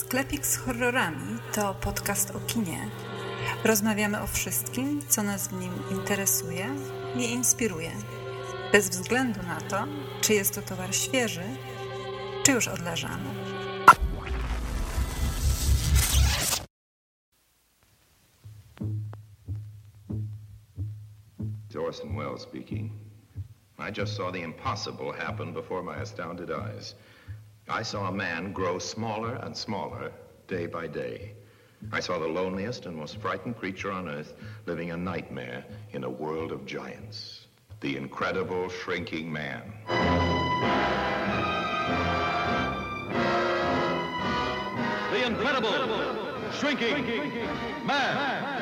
[0.00, 2.88] Sklepik z horrorami to podcast o kinie.
[3.64, 6.66] Rozmawiamy o wszystkim, co nas w nim interesuje
[7.16, 7.90] i inspiruje.
[8.72, 9.86] Bez względu na to,
[10.20, 11.44] czy jest to towar świeży,
[12.42, 13.30] czy już odleżany.
[21.88, 22.90] Orson Welles speaking.
[23.78, 26.94] I just saw the impossible happen before my astounded eyes.
[27.70, 30.10] I saw a man grow smaller and smaller
[30.48, 31.34] day by day.
[31.92, 34.34] I saw the loneliest and most frightened creature on earth
[34.66, 37.46] living a nightmare in a world of giants.
[37.80, 39.72] The incredible shrinking man.
[45.12, 47.06] The incredible shrinking
[47.86, 48.59] man.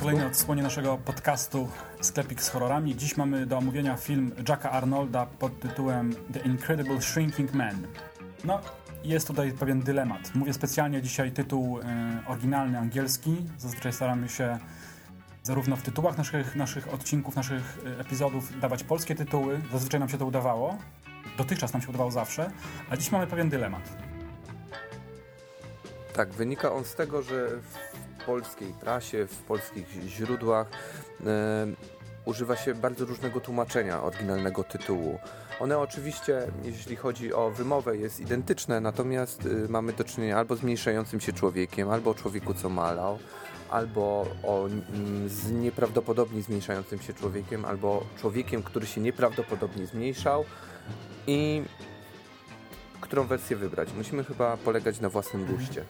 [0.00, 0.24] Witam Cię, Jacku.
[0.24, 1.68] Kolejne odsłonie naszego podcastu
[2.00, 2.96] Sklepik z horrorami.
[2.96, 7.86] Dziś mamy do omówienia film Jacka Arnolda pod tytułem The Incredible Shrinking Man.
[8.44, 8.60] No,
[9.04, 10.34] jest tutaj pewien dylemat.
[10.34, 13.36] Mówię specjalnie dzisiaj tytuł e, oryginalny, angielski.
[13.58, 14.58] Zazwyczaj staramy się
[15.42, 19.60] zarówno w tytułach naszych, naszych odcinków, naszych e, epizodów dawać polskie tytuły.
[19.72, 20.78] Zazwyczaj nam się to udawało.
[21.38, 22.50] Dotychczas nam się udawało zawsze.
[22.90, 23.82] A dziś mamy pewien dylemat.
[26.12, 27.48] Tak, wynika on z tego, że
[28.26, 30.66] polskiej prasie, w polskich źródłach
[31.26, 31.66] e,
[32.24, 35.18] używa się bardzo różnego tłumaczenia oryginalnego tytułu.
[35.60, 40.60] One oczywiście, jeśli chodzi o wymowę, jest identyczne, natomiast y, mamy do czynienia albo z
[40.60, 43.18] zmniejszającym się człowiekiem, albo o człowieku, co malał,
[43.70, 44.68] albo o
[45.26, 50.44] z nieprawdopodobnie zmniejszającym się człowiekiem, albo człowiekiem, który się nieprawdopodobnie zmniejszał
[51.26, 51.62] i
[53.00, 53.88] którą wersję wybrać.
[53.96, 55.84] Musimy chyba polegać na własnym guście.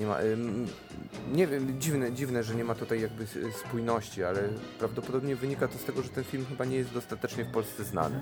[0.00, 0.20] Nie ma.
[0.20, 0.66] Ym,
[1.32, 3.26] nie wiem, dziwne, dziwne, że nie ma tutaj jakby
[3.66, 7.50] spójności, ale prawdopodobnie wynika to z tego, że ten film chyba nie jest dostatecznie w
[7.50, 8.20] Polsce znany.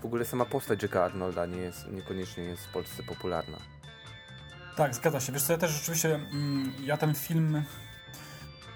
[0.00, 3.58] W ogóle sama postać Jacka Arnolda nie jest, niekoniecznie jest w Polsce popularna.
[4.76, 5.32] Tak, zgadza się.
[5.32, 7.62] Wiesz co, ja też rzeczywiście, mm, ja ten film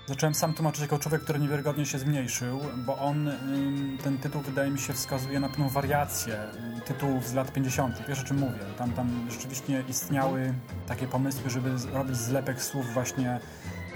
[0.06, 3.31] zacząłem sam tłumaczyć jako człowiek, który niewiarygodnie się zmniejszył, bo on,
[4.05, 8.03] ten tytuł wydaje mi się wskazuje na pewną wariację ym, tytułów z lat 50.
[8.09, 8.59] Wiesz o czym mówię?
[8.78, 10.55] Tam, tam rzeczywiście istniały
[10.89, 13.41] takie pomysły, żeby robić zlepek słów właśnie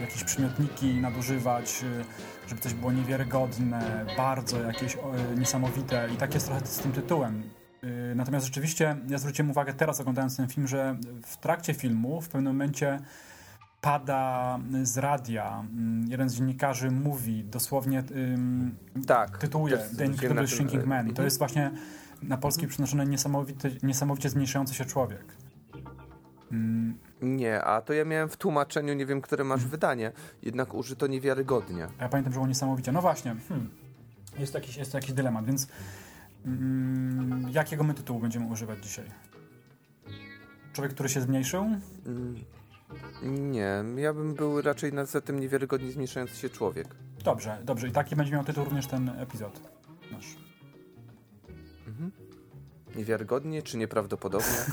[0.00, 4.99] jakieś przymiotniki nadużywać, y, żeby coś było niewiarygodne, bardzo jakieś y,
[5.38, 7.43] niesamowite i tak jest trochę z tym tytułem.
[7.84, 12.28] Y, Natomiast rzeczywiście ja zwróciłem uwagę teraz oglądając ten film, że w trakcie filmu w
[12.28, 13.00] pewnym momencie
[13.80, 15.60] pada z radia.
[15.60, 18.76] mm, Jeden z dziennikarzy mówi dosłownie ym,
[19.06, 19.38] Tak.
[19.38, 21.06] tytułuje The Incredible Shrinking Man.
[21.06, 21.24] I to mhm.
[21.24, 21.70] jest właśnie
[22.22, 25.24] na polski przenoszony niesamowity, niesamowicie zmniejszający się człowiek.
[26.52, 31.06] Mm, Nie, a to ja miałem w tłumaczeniu, nie wiem, które masz wydanie, jednak użyto
[31.06, 31.86] niewiarygodnie.
[32.00, 32.92] ja pamiętam, że było niesamowicie.
[32.92, 33.70] No właśnie, hmm.
[34.38, 35.66] jest, to jakiś, jest jakiś dylemat, więc
[36.46, 39.04] mm, jakiego my tytułu będziemy używać dzisiaj?
[40.72, 41.66] Człowiek, który się zmniejszył?
[43.22, 46.88] Mm, Nie, ja bym był raczej na za tym niewiarygodnie zmniejszający się człowiek.
[47.24, 47.88] Dobrze, dobrze.
[47.88, 49.60] I taki będzie miał tytuł również ten epizod
[50.12, 50.36] nasz.
[52.96, 54.48] Niewiarygodnie czy nieprawdopodobnie?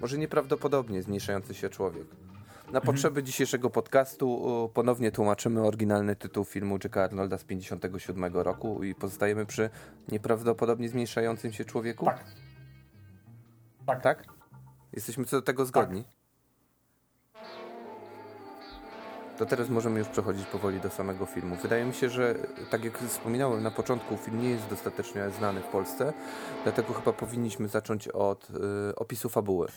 [0.00, 2.06] Może nieprawdopodobnie zmniejszający się człowiek.
[2.72, 8.94] Na potrzeby dzisiejszego podcastu ponownie tłumaczymy oryginalny tytuł filmu Jacka Arnolda z 57 roku i
[8.94, 9.70] pozostajemy przy
[10.08, 12.04] nieprawdopodobnie zmniejszającym się człowieku?
[12.04, 12.24] Tak.
[13.86, 14.02] Tak.
[14.02, 14.24] Tak?
[14.94, 16.04] Jesteśmy co do tego zgodni?
[19.38, 21.56] To teraz możemy już przechodzić powoli do samego filmu.
[21.56, 22.34] Wydaje mi się, że
[22.70, 26.12] tak jak wspominałem na początku, film nie jest dostatecznie znany w Polsce,
[26.62, 29.68] dlatego chyba powinniśmy zacząć od y, opisu fabuły.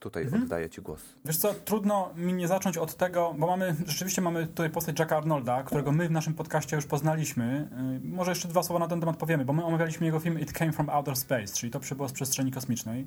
[0.00, 1.02] Tutaj oddaję Ci głos.
[1.24, 5.16] Wiesz co, trudno mi nie zacząć od tego, bo mamy, rzeczywiście mamy tutaj postać Jacka
[5.16, 7.68] Arnolda, którego my w naszym podcaście już poznaliśmy.
[8.02, 10.52] Yy, Może jeszcze dwa słowa na ten temat powiemy, bo my omawialiśmy jego film It
[10.52, 13.06] Came From Outer Space, czyli to przybyło z przestrzeni kosmicznej.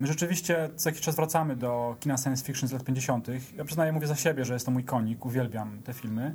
[0.00, 3.28] My rzeczywiście co jakiś czas wracamy do kina science fiction z lat 50.
[3.56, 6.34] Ja przyznaję, mówię za siebie, że jest to mój konik, uwielbiam te filmy.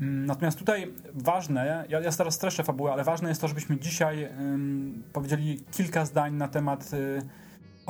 [0.00, 4.28] Mm, natomiast tutaj ważne, ja, ja teraz streszczę fabułę, ale ważne jest to, żebyśmy dzisiaj
[5.12, 7.22] powiedzieli kilka zdań na temat y,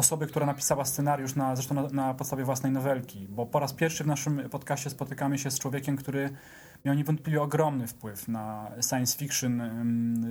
[0.01, 4.05] osoby, która napisała scenariusz, na, zresztą na, na, podstawie własnej nowelki, bo po raz pierwszy
[4.05, 6.31] w naszym podcaście spotykamy się z człowiekiem, który
[6.85, 9.63] miał niewątpliwie ogromny wpływ na science fiction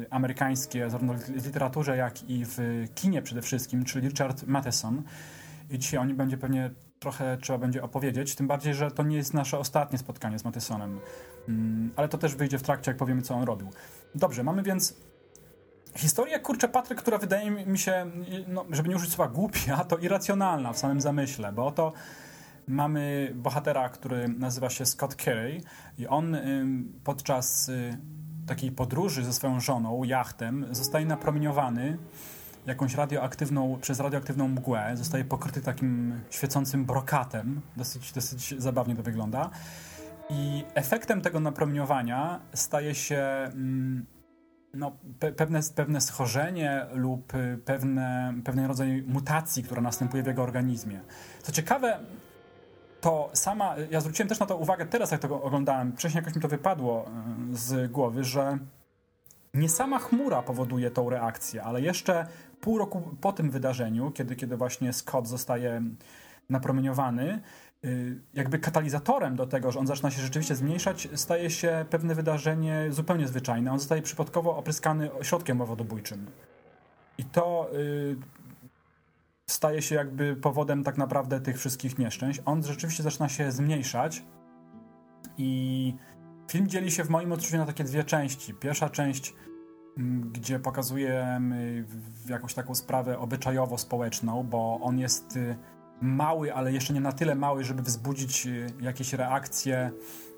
[0.09, 5.03] amerykańskie, zarówno w literaturze, jak i w kinie przede wszystkim, czyli Richard Matheson.
[5.69, 9.17] I dzisiaj o nim będzie pewnie trochę trzeba będzie opowiedzieć, tym bardziej, że to nie
[9.17, 10.99] jest nasze ostatnie spotkanie z Mathesonem,
[11.49, 13.69] mm, ale to też wyjdzie w trakcie, jak powiemy, co on robił.
[14.15, 14.95] Dobrze, mamy więc
[15.95, 18.11] historię, kurczę, Patryk, która wydaje mi się,
[18.47, 21.93] no, żeby nie użyć słowa głupia, to irracjonalna w samym zamyśle, bo oto
[22.67, 25.61] mamy bohatera, który nazywa się Scott Carey
[25.97, 26.37] i on
[27.03, 27.97] podczas y,
[28.47, 31.97] takiej podróży ze swoją żoną, jachtem, zostaje napromieniowany
[32.65, 39.49] jakąś radioaktywną, przez radioaktywną mgłę, zostaje pokryty takim świecącym brokatem, dosyć, dosyć zabawnie to wygląda.
[40.29, 43.51] I efektem tego napromieniowania staje się
[44.73, 50.43] no, pe pewne, pewne schorzenie lub y, pewne, pewien rodzaj mutacji, która następuje w jego
[50.43, 51.01] organizmie.
[51.41, 51.99] Co ciekawe,
[53.01, 56.41] to sama, ja zwróciłem też na to uwagę teraz, jak to oglądałem, wcześniej jakoś mi
[56.41, 57.05] to wypadło
[57.51, 58.57] y, z głowy, że
[59.53, 62.27] nie sama chmura powoduje tą reakcję, ale jeszcze
[62.61, 65.81] pół roku po tym wydarzeniu, kiedy, kiedy właśnie Scott zostaje
[66.49, 67.41] napromieniowany,
[68.33, 73.27] jakby katalizatorem do tego, że on zaczyna się rzeczywiście zmniejszać, staje się pewne wydarzenie zupełnie
[73.27, 73.71] zwyczajne.
[73.71, 76.25] On zostaje przypadkowo opryskany środkiem wodobójczym.
[77.17, 78.15] I to y,
[79.47, 82.41] staje się jakby powodem tak naprawdę tych wszystkich nieszczęść.
[82.45, 84.23] On rzeczywiście zaczyna się zmniejszać
[85.37, 85.93] i
[86.51, 88.53] film dzieli się w moim odczuciu na takie dwie części.
[88.53, 89.33] Pierwsza część
[90.31, 91.85] gdzie pokazujemy
[92.29, 95.55] jakąś taką sprawę obyczajowo-społeczną, bo on jest y,
[96.01, 99.91] mały, ale jeszcze nie na tyle mały, żeby wzbudzić y, jakieś reakcje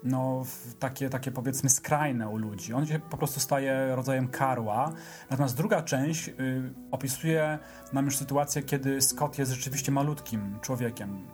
[0.04, 0.44] no,
[0.80, 2.74] takie, takie powiedzmy skrajne u ludzi.
[2.74, 4.92] On się po prostu staje rodzajem karła.
[5.30, 6.34] Natomiast druga część y,
[6.92, 7.60] opisuje
[7.94, 11.28] nam już sytuację, kiedy Scott jest rzeczywiście malutkim człowiekiem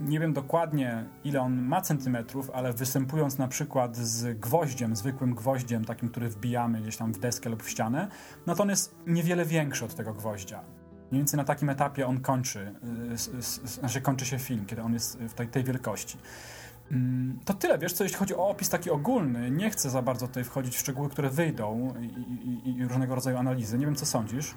[0.00, 5.84] nie wiem dokładnie ile on ma centymetrów, ale występując na przykład z gwoździem, zwykłym gwoździem,
[5.84, 8.08] takim, który wbijamy gdzieś tam w deskę lub w ścianę,
[8.46, 10.77] no to on jest niewiele większy od tego gwoździa.
[11.10, 12.74] Mniej więcej na takim etapie on kończy,
[13.12, 16.18] y, znaczy kończy się film, kiedy on jest w tej, tej wielkości.
[16.92, 20.26] Mm, to tyle, wiesz co, jeśli chodzi o opis taki ogólny, nie chcę za bardzo
[20.26, 22.06] tutaj wchodzić w szczegóły, które wyjdą i,
[22.68, 23.78] i, i różnego rodzaju analizy.
[23.78, 24.54] Nie wiem, co sądzisz?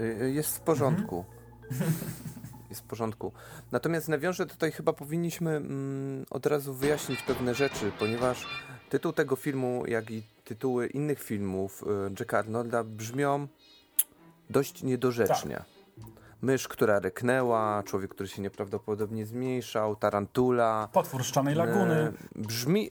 [0.00, 1.24] Y, y, jest w porządku.
[1.70, 1.92] Mhm.
[2.70, 3.32] jest w porządku.
[3.72, 8.46] Natomiast nawiążę tutaj chyba powinniśmy mm, od razu wyjaśnić pewne rzeczy, ponieważ
[8.90, 11.84] tytuł tego filmu, jak i tytuły innych filmów
[12.18, 13.48] Jacka Arnolda brzmią
[14.50, 15.54] dość niedorzecznie.
[15.56, 15.80] Tak.
[16.42, 20.88] Mysz, która ryknęła, człowiek, który się nieprawdopodobnie zmniejszał, tarantula.
[20.92, 21.94] Potwór szczanej laguny.
[21.94, 22.90] E, brzmi,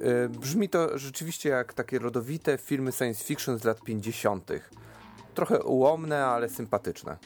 [0.00, 4.50] e, brzmi to rzeczywiście jak takie rodowite filmy science fiction z lat 50.
[5.34, 7.16] Trochę ułomne, ale sympatyczne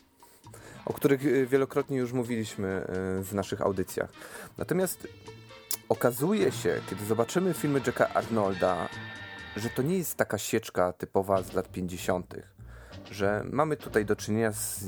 [0.85, 2.85] o których wielokrotnie już mówiliśmy
[3.23, 4.11] w naszych audycjach.
[4.59, 5.09] Natomiast
[5.89, 8.89] okazuje się, kiedy zobaczymy filmy Jacka Arnolda,
[9.57, 12.35] że to nie jest taka sieczka typowa z lat 50.,
[13.11, 14.85] że mamy tutaj do czynienia z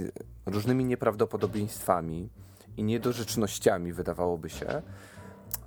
[0.46, 2.30] różnymi nieprawdopodobieństwami
[2.76, 4.82] i niedorzecznościami, wydawałoby się,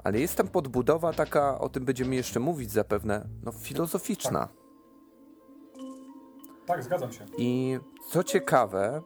[0.04, 4.40] ale jest tam podbudowa taka, o tym będziemy jeszcze mówić zapewne, no filozoficzna.
[4.40, 4.50] Tak,
[6.66, 7.26] tak zgadzam się.
[7.38, 7.80] I
[8.12, 9.02] co ciekawe,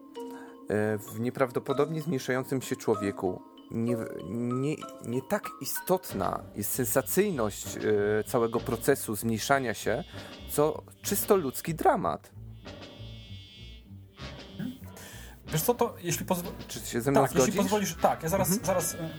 [0.70, 3.98] E, w nieprawdopodobnie zmniejszającym się człowieku nie,
[4.30, 10.04] nie, nie tak istotna jest sensacyjność e, całego procesu zmniejszania się,
[10.50, 12.32] co czysto ludzki dramat.
[15.52, 16.58] Wiesz co, to jeśli pozwolisz...
[16.68, 17.48] Czy się ze mną tak, zgodzisz?
[17.48, 18.66] jeśli pozwolisz, tak, ja zaraz, mhm.
[18.66, 19.10] zaraz e,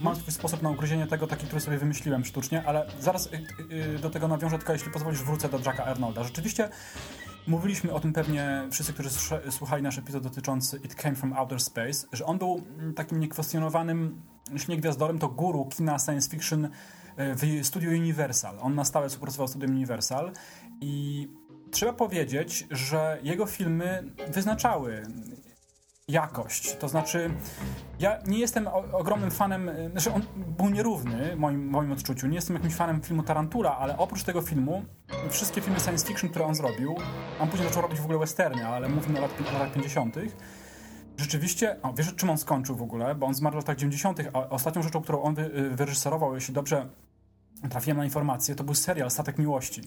[0.00, 3.28] mam swój sposób na ugryzienie tego, taki, który sobie wymyśliłem sztucznie, ale zaraz
[4.02, 6.24] do tego nawiążę, tylko jeśli pozwolisz wrócę do Jacka Arnolda.
[6.24, 6.68] Rzeczywiście
[7.46, 9.10] Mówiliśmy o tym pewnie wszyscy, którzy
[9.50, 14.22] słuchali nasz epizod dotyczący It Came From Outer Space, że on był mm, takim niekwestionowanym,
[14.52, 16.68] jeśli nie gwiazdorem, to guru kina science fiction
[17.16, 18.58] w studiu Universal.
[18.60, 20.32] On na stałe współpracował w studiu Universal
[20.80, 21.28] i
[21.70, 25.02] trzeba powiedzieć, że jego filmy wyznaczały
[26.10, 26.76] jakość.
[26.76, 27.30] To znaczy,
[27.98, 32.26] ja nie jestem ogromnym fanem, y, znaczy on był nierówny w moim, moim odczuciu.
[32.26, 34.84] Nie jestem jakimś fanem filmu Tarantula, ale oprócz tego filmu,
[35.30, 36.96] wszystkie filmy science fiction, które on zrobił,
[37.40, 40.16] on później zaczął robić w ogóle westerny, ale mówimy o lat, latach 50.
[41.16, 43.14] Rzeczywiście, o, wiesz czym on skończył w ogóle?
[43.14, 46.54] Bo on zmarł w latach 90., a ostatnią rzeczą, którą on wy, y, wyreżyserował, jeśli
[46.54, 46.88] dobrze
[47.70, 49.82] trafiłem na informację, to był serial Statek Miłości.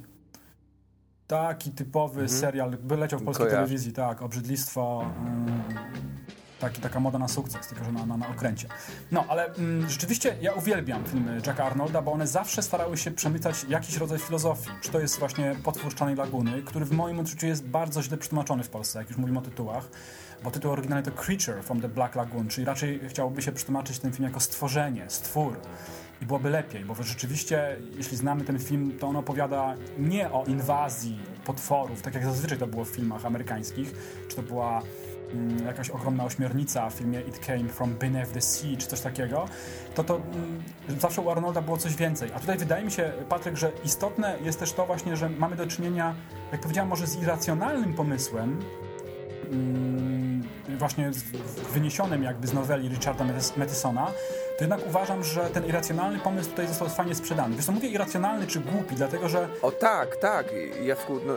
[1.27, 2.39] Taki typowy mhm.
[2.39, 5.06] serial, by leciał w polskiej telewizji, tak, obrzydlistwo.
[5.70, 6.12] Yy
[6.63, 8.67] taki, taka moda na sukces, tylko że na, na, na okręcie.
[9.12, 13.65] No, ale mm, rzeczywiście ja uwielbiam filmy Jacka Arnolda, bo one zawsze starały się przemycać
[13.70, 14.70] jakiś rodzaj filozofii.
[14.82, 18.63] Czy to jest właśnie Potwór Szczanej Laguny, który w moim odczuciu jest bardzo źle przetłumaczony
[18.63, 19.89] w Polsce, jak już mówimy o tytułach,
[20.43, 24.12] bo tytuł oryginalny to Creature from the Black Lagoon, czyli raczej chciałoby się przetłumaczyć ten
[24.12, 25.60] film jako stworzenie, stwór.
[26.22, 31.20] I byłoby lepiej, bo rzeczywiście, jeśli znamy ten film, to on opowiada nie o inwazji
[31.46, 33.93] potworów, tak jak zazwyczaj to było w filmach amerykańskich,
[34.29, 34.82] czy to była
[35.65, 39.45] jakaś ogromna ośmiornica w filmie It Came From Beneath the Sea, czy coś takiego,
[39.95, 40.63] to to mm,
[40.99, 42.29] zawsze u Arnolda było coś więcej.
[42.35, 45.67] A tutaj wydaje mi się, Patryk, że istotne jest też to właśnie, że mamy do
[45.67, 46.15] czynienia,
[46.51, 48.59] jak powiedziałem, może z irracjonalnym pomysłem,
[49.51, 50.12] mm,
[50.77, 51.12] właśnie
[51.74, 53.25] wyniesionym jakby z noweli Richarda
[53.58, 54.06] Mathesona,
[54.58, 57.56] to jednak uważam, że ten irracjonalny pomysł tutaj został fajnie sprzedany.
[57.56, 59.48] Wiesz, mówię irracjonalny czy głupi, dlatego że...
[59.62, 60.46] O tak, tak,
[60.84, 61.34] Jacku, no,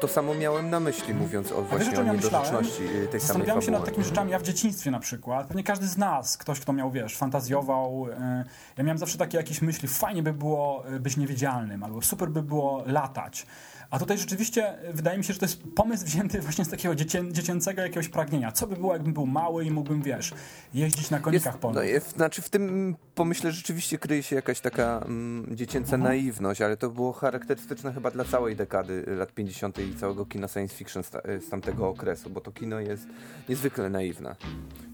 [0.00, 3.70] to samo miałem na myśli, mówiąc o właśnie o niedorzeczności y, tej samej Zastanawiałem się
[3.70, 6.90] nad takimi rzeczami, ja w dzieciństwie na przykład, pewnie każdy z nas, ktoś kto miał,
[6.90, 8.44] wiesz, fantazjował, y,
[8.76, 12.42] ja miałem zawsze takie jakieś myśli, fajnie by było y, być niewidzialnym, albo super by
[12.42, 13.46] było latać.
[13.90, 17.24] A tutaj rzeczywiście wydaje mi się, że to jest pomysł wzięty właśnie z takiego dziecię,
[17.32, 18.52] dziecięcego jakiegoś pragnienia.
[18.52, 20.34] Co by było, jakbym był mały i mógłbym, wiesz,
[20.74, 22.04] jeździć na konikach jest, polnych?
[22.04, 26.02] No, znaczy w tym pomyśle rzeczywiście kryje się jakaś taka mm, dziecięca mhm.
[26.02, 29.78] naiwność, ale to było charakterystyczne chyba dla całej dekady lat 50.
[29.78, 31.10] i całego kina science fiction z,
[31.46, 33.06] z tamtego okresu, bo to kino jest
[33.48, 34.36] niezwykle naiwne.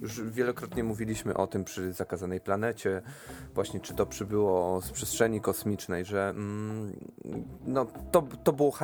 [0.03, 3.03] Już wielokrotnie mówiliśmy o tym przy Zakazanej Planecie,
[3.55, 6.93] właśnie czy to przybyło z przestrzeni kosmicznej, że mm,
[7.67, 8.84] no, to, to było charakterystyczne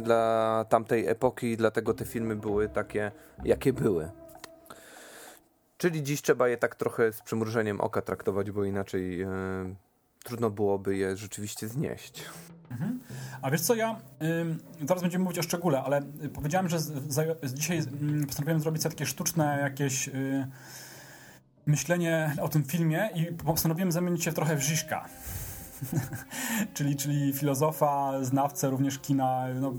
[0.00, 3.12] dla tamtej epoki dlatego te filmy były takie,
[3.44, 4.10] jakie były.
[5.76, 9.28] Czyli dziś trzeba je tak trochę z przymrużeniem oka traktować, bo inaczej e,
[10.24, 12.24] trudno byłoby je rzeczywiście znieść.
[12.70, 13.00] Mhm.
[13.42, 14.00] A wiesz co, ja
[14.82, 16.02] y, zaraz będziemy mówić o szczególe, ale
[16.34, 17.78] powiedziałem, że z, z, dzisiaj
[18.22, 20.46] y, postanowiłem zrobić takie sztuczne jakieś y,
[21.66, 25.08] myślenie o tym filmie i postanowiłem zamienić się trochę w Żiżka.
[26.74, 29.46] czyli, czyli filozofa, znawcę również kina.
[29.60, 29.72] No,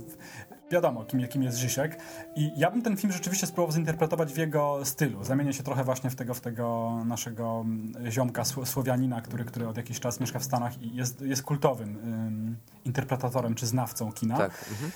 [0.72, 1.98] wiadomo, kim, kim jest Zisiek.
[2.36, 5.24] I ja bym ten film rzeczywiście spróbował zinterpretować w jego stylu.
[5.24, 7.65] Zamienię się trochę właśnie w tego, w tego naszego
[8.10, 12.58] ziomka Słowianina, który, który od jakiś czas mieszka w Stanach i jest, jest kultowym um,
[12.86, 14.38] interpretatorem czy znawcą kina.
[14.38, 14.65] Tak.
[14.72, 14.91] Mhm.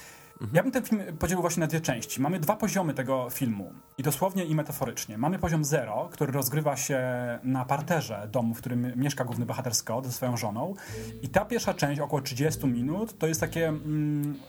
[0.54, 2.22] Ja bym ten film podzielił właśnie na dwie części.
[2.22, 5.18] Mamy dwa poziomy tego filmu i dosłownie i metaforycznie.
[5.18, 7.00] Mamy poziom zero, który rozgrywa się
[7.44, 10.74] na parterze domu, w którym mieszka główny bohater Scott ze swoją żoną.
[11.22, 14.40] I ta pierwsza część, około 30 minut, to jest takie mm,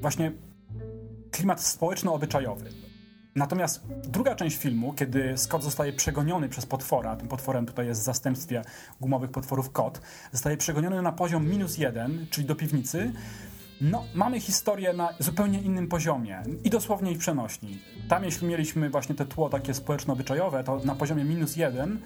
[0.00, 0.32] właśnie
[1.30, 2.70] klimat społeczno-obyczajowy.
[3.34, 8.04] Natomiast druga część filmu, kiedy Scott zostaje przegoniony przez potwora, tym potworem tutaj jest w
[8.04, 8.62] zastępstwie
[9.00, 10.00] gumowych potworów kot,
[10.32, 13.12] zostaje przegoniony na poziom minus jeden, czyli do piwnicy,
[13.82, 17.78] no, mamy historię na zupełnie innym poziomie i dosłownie i przenośni.
[18.08, 22.00] Tam, jeśli mieliśmy właśnie te tło takie społeczno-obyczajowe, to na poziomie minus jeden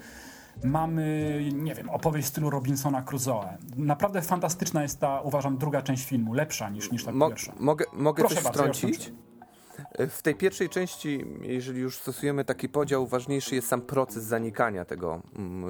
[0.63, 3.57] mamy, nie wiem, opowieść w stylu Robinsona Crusoe.
[3.75, 7.53] Naprawdę fantastyczna jest ta, uważam, druga część filmu, lepsza niż, niż ta Mo pierwsza.
[7.59, 9.11] Mogę, mogę Proszę coś bardzo, wtrącić?
[10.09, 15.21] W tej pierwszej części, jeżeli już stosujemy taki podział, ważniejszy jest sam proces zanikania tego
[15.35, 15.69] mm,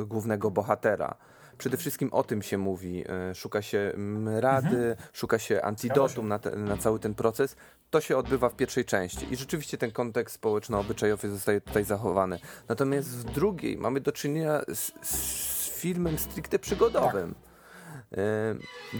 [0.00, 1.14] e, głównego bohatera
[1.58, 3.04] przede wszystkim o tym się mówi.
[3.08, 4.96] E, szuka się mm, rady, mhm.
[5.12, 7.56] szuka się antidotum na, te, na, cały ten proces.
[7.90, 12.38] To się odbywa w pierwszej części i rzeczywiście ten kontekst społeczno-obyczajowy zostaje tutaj zachowany.
[12.68, 17.34] Natomiast w drugiej mamy do czynienia z, z filmem stricte przygodowym.
[17.34, 17.48] Tak.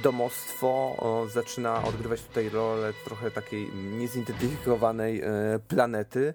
[0.02, 5.24] Domostwo o, zaczyna odgrywać tutaj rolę trochę takiej niezidentyfikowanej e,
[5.68, 6.34] planety,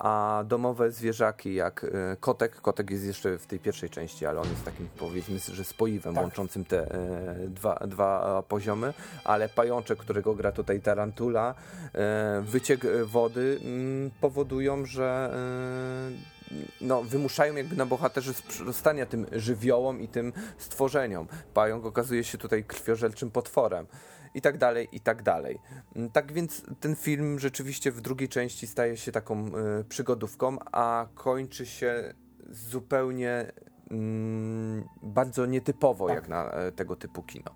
[0.00, 4.48] a domowe zwierzaki jak e, kotek, kotek jest jeszcze w tej pierwszej części, ale on
[4.48, 6.24] jest takim powiedzmy, że spoiwem tak.
[6.24, 11.54] łączącym te e, dwa, dwa poziomy, ale pajączek, którego gra tutaj Tarantula,
[11.94, 15.30] e, wyciek wody mm, powodują, że
[16.80, 21.26] no, wymuszają jakby na bohaterze sprostania tym żywiołom i tym stworzeniom.
[21.54, 23.86] Pająk okazuje się tutaj krwiożelczym potworem
[24.34, 25.58] i tak dalej, i tak dalej.
[25.96, 31.06] Mm, tak więc ten film rzeczywiście w drugiej części staje się taką y, przygodówką, a
[31.14, 32.14] kończy się
[32.50, 33.52] zupełnie
[33.90, 36.16] mm, bardzo nietypowo tak.
[36.16, 37.50] jak na y, tego typu kino.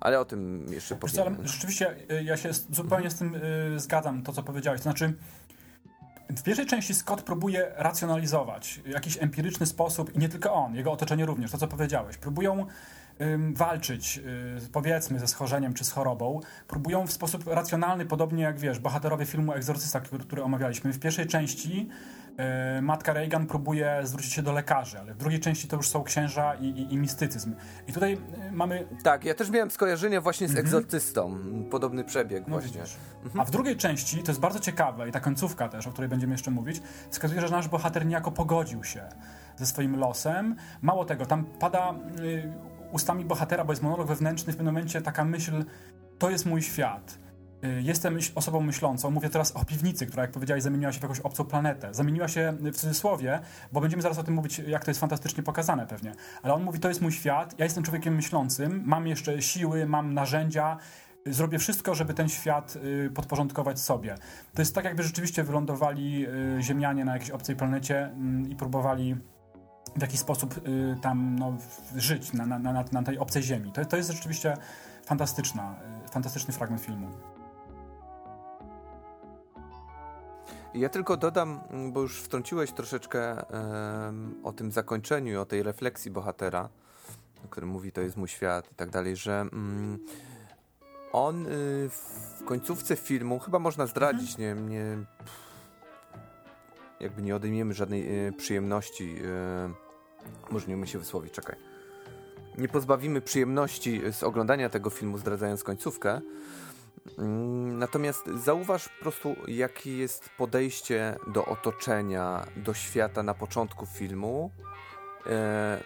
[0.00, 1.16] Ale o tym jeszcze powiem.
[1.16, 4.80] Co, ale rzeczywiście y, ja się zupełnie z tym y, zgadzam, to co powiedziałeś.
[4.80, 5.14] To znaczy,
[6.36, 10.92] w pierwszej części Scott próbuje racjonalizować w jakiś empiryczny sposób i nie tylko on, jego
[10.92, 12.16] otoczenie również, to co powiedziałeś.
[12.16, 12.66] Próbują
[13.54, 14.20] walczyć,
[14.66, 19.26] y, powiedzmy, ze schorzeniem czy z chorobą, próbują w sposób racjonalny, podobnie jak wiesz, bohaterowie
[19.26, 20.92] filmu Egzorcysta, który, który omawialiśmy.
[20.92, 21.88] W pierwszej części
[22.36, 26.04] e, matka Reagan próbuje zwrócić się do lekarzy, ale w drugiej części to już są
[26.04, 27.54] księża i, i, i mistycyzm.
[27.88, 28.88] I tutaj e, mamy...
[29.02, 31.38] Tak, ja też miałem skojarzenie właśnie z egzorcystą.
[31.70, 32.80] Podobny przebieg No właśnie.
[32.80, 32.96] widzisz.
[33.38, 36.34] A w drugiej części, to jest bardzo ciekawe i ta końcówka też, o której będziemy
[36.34, 39.08] jeszcze mówić, wskazuje, że nasz bohater niejako pogodził się
[39.56, 40.56] ze swoim losem.
[40.82, 42.52] Mało tego, tam pada y,
[42.92, 45.64] ustami bohatera, bo jest monolog wewnętrzny, w pewnym momencie taka myśl,
[46.18, 47.18] to jest mój świat.
[47.64, 49.10] Y, Jestem osobą myślącą.
[49.10, 51.94] Mówię teraz o piwnicy, która, jak powiedziałeś, zamieniła się w jakąś obcą planetę.
[51.94, 53.40] Zamieniła się w cudzysłowie,
[53.72, 56.12] bo będziemy zaraz o tym mówić, jak to jest fantastycznie pokazane pewnie.
[56.42, 60.14] Ale on mówi, to jest mój świat, ja jestem człowiekiem myślącym, mam jeszcze siły, mam
[60.14, 60.76] narzędzia,
[61.28, 64.14] y, zrobię wszystko, żeby ten świat y, podporządkować sobie.
[64.54, 66.26] To jest tak, jakby rzeczywiście wylądowali
[66.58, 69.16] y, Ziemianie na jakiejś obcej planecie mm, i próbowali
[69.96, 71.56] w jakiś sposób y, tam no,
[71.96, 73.72] żyć na, na, na, na tej obcej ziemi.
[73.72, 74.56] To, to jest rzeczywiście
[75.04, 75.74] fantastyczna,
[76.06, 77.08] y, fantastyczny fragment filmu.
[80.74, 81.60] Ja tylko dodam,
[81.92, 83.48] bo już wtrąciłeś troszeczkę
[84.08, 86.68] em, o tym zakończeniu, i o tej refleksji bohatera,
[87.44, 89.98] o którym mówi to jest mój świat i tak dalej, że mm,
[91.12, 91.48] on y,
[91.88, 94.96] w końcówce filmu, chyba można zdradzić, nie, nie
[97.00, 99.16] jakby nie odejmiemy żadnej y, przyjemności,
[100.50, 101.56] y, może nie umiem się wysłowić, czekaj.
[102.58, 106.20] Nie pozbawimy przyjemności z oglądania tego filmu, zdradzając końcówkę.
[107.18, 114.50] Mm, Natomiast zauważ po prostu, jakie jest podejście do otoczenia, do świata na początku filmu
[115.26, 115.82] e,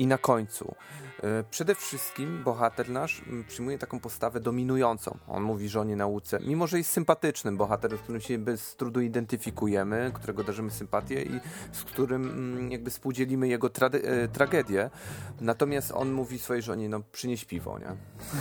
[0.00, 0.74] i na końcu.
[1.22, 5.18] E, przede wszystkim bohater nasz przyjmuje taką postawę dominującą.
[5.28, 10.10] On mówi żonie nauce, mimo że jest sympatycznym bohaterem, z którym się bez trudu identyfikujemy,
[10.14, 11.40] którego darzymy sympatię i
[11.72, 14.90] z którym jakby współdzielimy jego trade- e, tragedię.
[15.40, 17.96] Natomiast on mówi swojej żonie, no przynieś piwo, nie?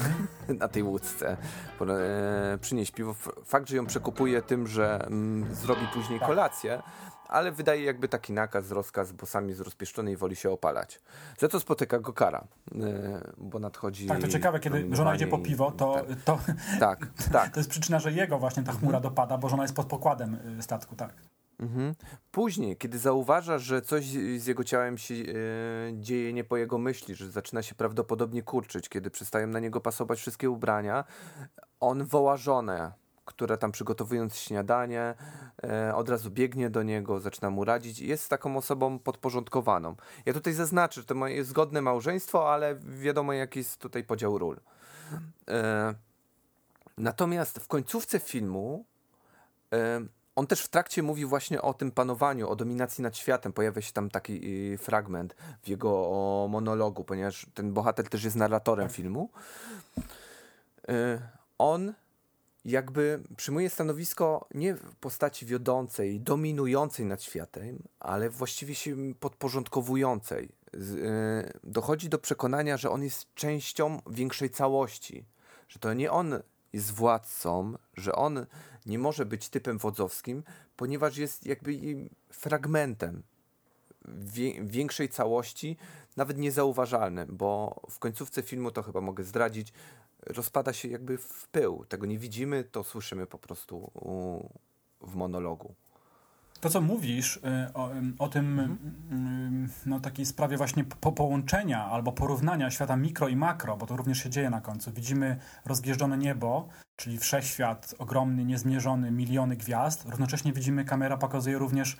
[0.60, 1.38] na tej łódce.
[1.82, 3.16] E, przynieś piwo.
[3.46, 5.08] Fakt, że ją przekupuje tym, że
[5.52, 6.82] zrobi później kolację,
[7.30, 11.02] ale wydaje jakby taki nakaz, rozkaz, bo sam jest rozpieszczony i woli się opalać.
[11.38, 14.08] Za to spotyka go kara, e, bo nadchodzi...
[14.08, 16.40] Tak, to ciekawe, kiedy żona idzie po piwo, to, to,
[16.80, 17.54] Tak, tak.
[17.54, 20.64] to jest przyczyna, że jego właśnie ta chmura dopada, bo żona jest pod pokładem y,
[20.64, 21.14] statku, tak.
[21.60, 21.96] Mhm.
[22.32, 25.26] Później, kiedy zauważa, że coś z z jego ciałem się e,
[25.94, 30.20] dzieje nie po jego myśli, że zaczyna się prawdopodobnie kurczyć, kiedy przestają na niego pasować
[30.20, 31.04] wszystkie ubrania,
[31.80, 32.92] on woła żonę,
[33.30, 35.16] która tam przygotowując śniadanie,
[35.64, 39.96] e, od razu biegnie do niego, zaczyna mu radzić i jest taką osobą podporządkowaną.
[40.26, 44.60] Ja tutaj zaznaczę, że to jest zgodne małżeństwo, ale wiadomo jaki jest tutaj podział ról.
[45.50, 45.94] E,
[46.98, 48.86] natomiast w końcówce filmu
[49.74, 50.02] e,
[50.36, 53.54] on też w trakcie mówi właśnie o tym panowaniu, o dominacji nad światem.
[53.54, 59.30] Pojawia się tam taki fragment w jego monologu, ponieważ ten bohater też jest narratorem filmu.
[61.58, 61.94] On
[62.70, 70.50] jakby przyjmuje stanowisko nie w postaci wiodącej, dominującej nad światem, ale właściwie się podporządkowującej.
[70.76, 75.26] Y, dochodzi do przekonania, że on jest częścią większej całości,
[75.68, 76.40] że to nie on
[76.74, 78.46] jest władcą, że on
[78.86, 80.44] nie może być typem wodzowskim,
[80.78, 81.72] ponieważ jest jakby
[82.32, 83.24] fragmentem
[84.62, 85.78] większej całości,
[86.18, 89.74] nawet niezauważalnym, bo w końcówce filmu, to chyba mogę zdradzić,
[90.26, 91.86] rozpada się jakby w pył.
[91.86, 93.92] Tego nie widzimy, to słyszymy po prostu
[95.02, 95.76] w monologu.
[96.62, 102.12] To, co mówisz y, o, o tym, ym, no takiej sprawie właśnie po połączenia albo
[102.12, 104.92] porównania świata mikro i makro, bo to również się dzieje na końcu.
[104.92, 110.06] Widzimy rozgnieżdżone niebo, czyli wszechświat ogromny, niezmierzony, miliony gwiazd.
[110.10, 111.98] Równocześnie widzimy, kamera pokazuje również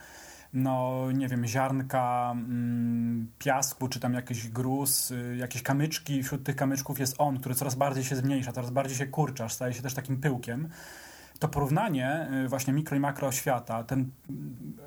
[0.54, 6.24] no nie wiem, ziarnka mm, piasku, czy tam jakiś gruz, y, jakieś kamyczki.
[6.24, 9.74] Wśród tych kamyczków jest on, który coraz bardziej się zmniejsza, coraz bardziej się kurcza, staje
[9.74, 10.70] się też takim pyłkiem
[11.40, 14.12] to porównanie y, właśnie mikro i makro świata, ten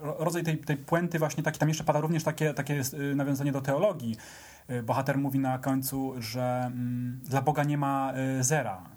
[0.00, 3.52] ro- rodzaj tej, tej puenty właśnie taki, tam jeszcze pada również takie, takie y, nawiązanie
[3.52, 4.16] do teologii.
[4.84, 8.90] Bohater mówi na końcu, że mm, dla Boga nie ma zera.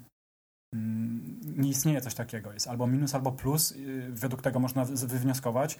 [0.74, 2.52] Mm, Nie istnieje coś takiego.
[2.52, 3.74] Jest albo minus, albo plus.
[4.08, 5.78] Według tego można wywnioskować.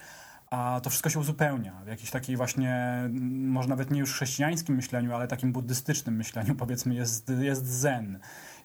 [0.51, 5.15] A to wszystko się uzupełnia w jakiejś takiej właśnie, może nawet nie już chrześcijańskim myśleniu,
[5.15, 8.19] ale takim buddystycznym myśleniu, powiedzmy, jest, jest zen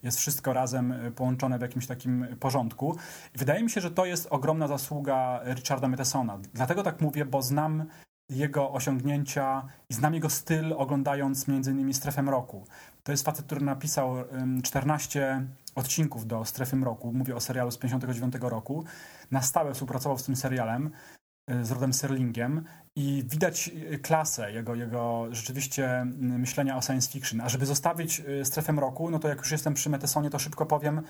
[0.03, 2.97] jest wszystko razem y, połączone w jakimś takim porządku.
[3.35, 6.39] I wydaje mi się, że to jest ogromna zasługa Richarda Mathesona.
[6.53, 7.85] Dlatego tak mówię, bo znam
[8.29, 12.65] jego osiągnięcia i znam jego styl oglądając innymi Strefę Mroku.
[13.03, 17.13] To jest facet, który napisał ym, 14 odcinków do Strefy Mroku.
[17.13, 18.83] Mówię o serialu z 59 roku.
[19.31, 21.20] Na stałe współpracował z tym serialem y,
[21.61, 27.41] z Rodem Serlingiem i widać y, klasę jego, jego rzeczywiście y, myślenia o science fiction.
[27.41, 30.65] A żeby zostawić y, strefę mroku, no to jak już jestem przy Metesonie, to szybko
[30.65, 31.01] powiem,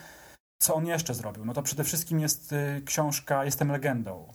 [0.61, 1.45] co on jeszcze zrobił.
[1.45, 4.33] No to przede wszystkim jest y, książka Jestem legendą.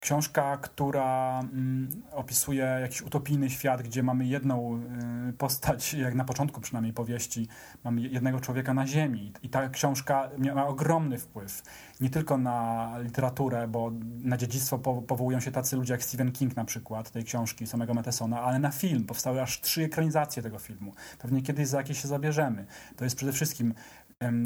[0.00, 4.82] Książka, która mm, opisuje jakiś utopijny świat, gdzie mamy jedną
[5.28, 7.48] y, postać, jak na początku przynajmniej powieści,
[7.84, 9.32] mamy jednego człowieka na Ziemi.
[9.42, 11.62] I ta książka miała ogromny wpływ
[12.00, 16.56] nie tylko na literaturę, bo na dziedzictwo po, powołują się tacy ludzie jak Stephen King
[16.56, 19.04] na przykład, tej książki samego Mattesona, ale na film.
[19.04, 20.92] Powstały aż trzy ekranizacje tego filmu.
[21.18, 22.66] Pewnie kiedyś za jakieś się zabierzemy.
[22.96, 23.74] To jest przede wszystkim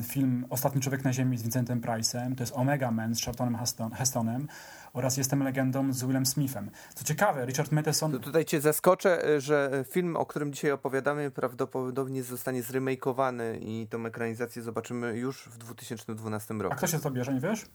[0.05, 3.57] film Ostatni Człowiek na Ziemi z Vincentem Price'em, to jest Omega Man z Charltonem
[3.95, 4.49] Hestonem
[4.93, 6.71] oraz Jestem legendą z Willem Smithem.
[6.95, 8.13] Co ciekawe, Richard Matheson...
[8.13, 14.07] To tutaj cię zaskoczę, że film, o którym dzisiaj opowiadamy, prawdopodobnie zostanie zremakeowany i tą
[14.07, 16.73] ekranizację zobaczymy już w 2012 roku.
[16.73, 17.67] A kto się to bierze, nie wiesz?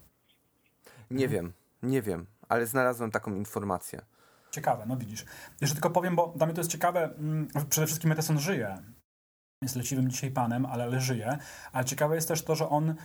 [1.12, 4.02] Nie wiem, nie wiem, ale znalazłem taką informację.
[4.52, 5.26] Ciekawe, no widzisz.
[5.62, 8.78] Jeszcze tylko powiem, bo dla mnie to jest ciekawe, mm, przede wszystkim Matheson żyje
[9.62, 11.38] jest leciwym dzisiaj panem, ale, ale żyje.
[11.72, 12.96] Ale ciekawe jest też to, że on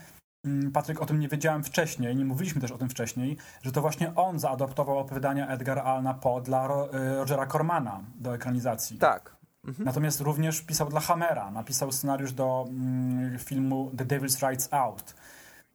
[0.72, 4.14] Patryk, o tym nie wiedziałem wcześniej, nie mówiliśmy też o tym wcześniej, że to właśnie
[4.14, 8.98] on zaadoptował opowiadania Edgar Allana Poe dla y, Rogera Cormana do ekranizacji.
[8.98, 9.36] Tak.
[9.64, 9.84] Mhm.
[9.84, 15.14] Natomiast również pisał dla Hammera, napisał scenariusz do mm, filmu The Devil's Rides Out.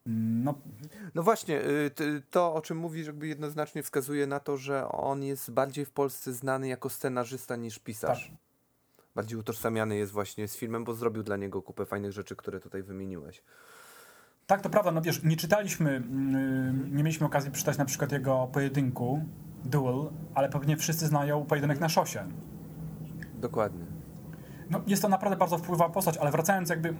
[0.08, 0.54] Mm, no,
[1.15, 5.51] no właśnie, y, to o czym mówisz jakby jednoznacznie wskazuje na to, że on jest
[5.51, 8.28] bardziej w Polsce znany jako scenarzysta niż pisarz.
[8.28, 8.45] Tak
[9.15, 12.84] bardziej utożsamiany jest właśnie z filmem, bo zrobił dla niego kupę fajnych rzeczy, które tutaj
[12.84, 13.43] wymieniłeś.
[14.47, 14.91] Tak, to prawda.
[14.91, 19.21] No wiesz, nie czytaliśmy, yy, nie mieliśmy okazji przeczytać na przykład jego pojedynku,
[19.65, 22.23] Duel, ale pewnie wszyscy znają pojedynek na szosie.
[23.36, 23.86] Dokładnie.
[24.69, 26.95] No, jest to naprawdę bardzo wpływowa postać, ale wracając jakby, yy,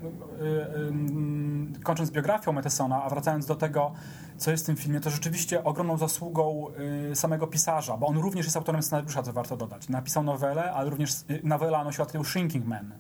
[1.73, 3.91] yy, kończąc biografią Metesona, a wracając do tego,
[4.38, 6.67] co jest w tym filmie, to rzeczywiście ogromną zasługą
[7.10, 9.89] yy, samego pisarza, bo on również jest autorem scenariusza, co warto dodać.
[9.89, 12.91] Napisał nowelę, ale również y, nowela nosiła tytuł Shrinking Man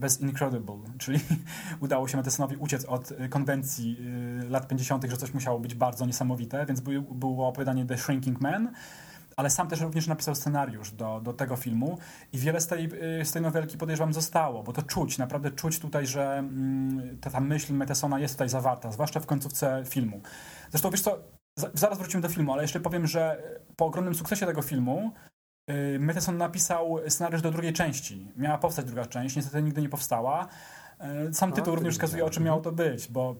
[0.00, 1.20] bez Incredible, czyli
[1.80, 3.96] udało się Metesonowi uciec od y, konwencji
[4.44, 6.80] y, lat 50., że coś musiało być bardzo niesamowite, więc
[7.10, 8.72] było opowiadanie The Shrinking Man,
[9.36, 11.98] ale sam też również napisał scenariusz do, do tego filmu
[12.32, 12.84] i wiele z tej,
[13.20, 17.30] y, z tej nowelki podejrzewam zostało, bo to czuć, naprawdę czuć tutaj, że mm, ta,
[17.30, 20.20] ta myśl Metesona jest tutaj zawarta, zwłaszcza w końcówce filmu.
[20.70, 21.18] Zresztą wiesz co,
[21.74, 23.42] zaraz wrócimy do filmu, ale jeszcze powiem, że
[23.76, 25.12] po ogromnym sukcesie tego filmu
[25.70, 28.32] y, Meteson napisał scenariusz do drugiej części.
[28.36, 30.48] Miała powstać druga część, niestety nigdy nie powstała.
[31.28, 33.36] Y, sam tytuł również wskazuje, o czym miało to być, bo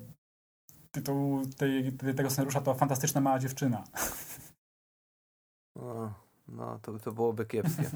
[0.90, 3.84] tytuł tej, tego scenariusza to Fantastyczna Mała Dziewczyna.
[5.74, 6.10] O,
[6.48, 7.90] no, to, to byłoby kiepskie.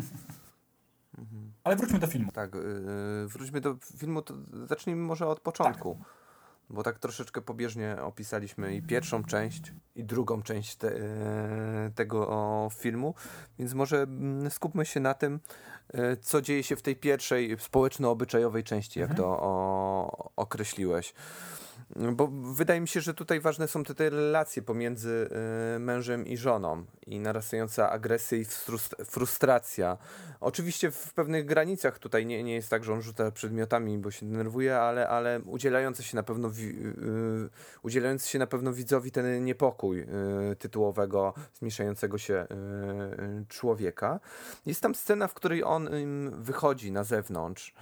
[1.19, 1.53] Mhm.
[1.65, 2.33] Ale wróćmy do filmu.
[2.33, 4.35] Tak, yy, wróćmy do filmu, to
[4.67, 5.95] zacznijmy może od początku.
[5.95, 6.18] Tak.
[6.71, 11.01] Bo tak troszeczkę pobieżnie opisaliśmy i pierwszą część, i drugą część te, yy,
[11.95, 13.15] tego filmu,
[13.59, 14.07] więc może
[14.43, 15.41] yy, skupmy się na tym,
[15.95, 19.29] y, co dzieje się w tej pierwszej społeczno-obyczajowej części, jak mhm.
[19.29, 21.15] to o, określiłeś.
[21.97, 25.29] Bo wydaje mi się, że tutaj ważne są te, te relacje pomiędzy
[25.77, 28.45] y, mężem i żoną i narastająca agresja i
[29.05, 29.99] frustracja.
[30.41, 34.27] Oczywiście w pewnych granicach tutaj nie, nie jest tak, że on rzuca przedmiotami, bo się
[34.27, 37.51] denerwuje, ale, ale udzielający się na pewno wi, y,
[37.83, 42.47] udzielający się na pewno widzowi ten niepokój y, tytułowego, zmniejszającego się
[43.43, 44.21] y, człowieka.
[44.67, 45.89] Jest tam scena, w której on
[46.43, 47.75] wychodzi na zewnątrz,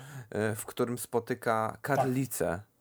[0.52, 2.46] y, w którym spotyka Karlicę.
[2.46, 2.75] Tak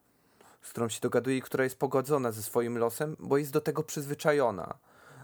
[0.66, 3.84] z którą się dogaduje i która jest pogodzona ze swoim losem, bo jest do tego
[3.84, 4.78] przyzwyczajona.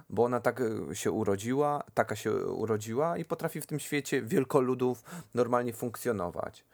[0.09, 5.03] Bo ona tak e, się urodziła, taka się urodziła i potrafi w tym świecie wielkoludów
[5.33, 6.65] normalnie funkcjonować.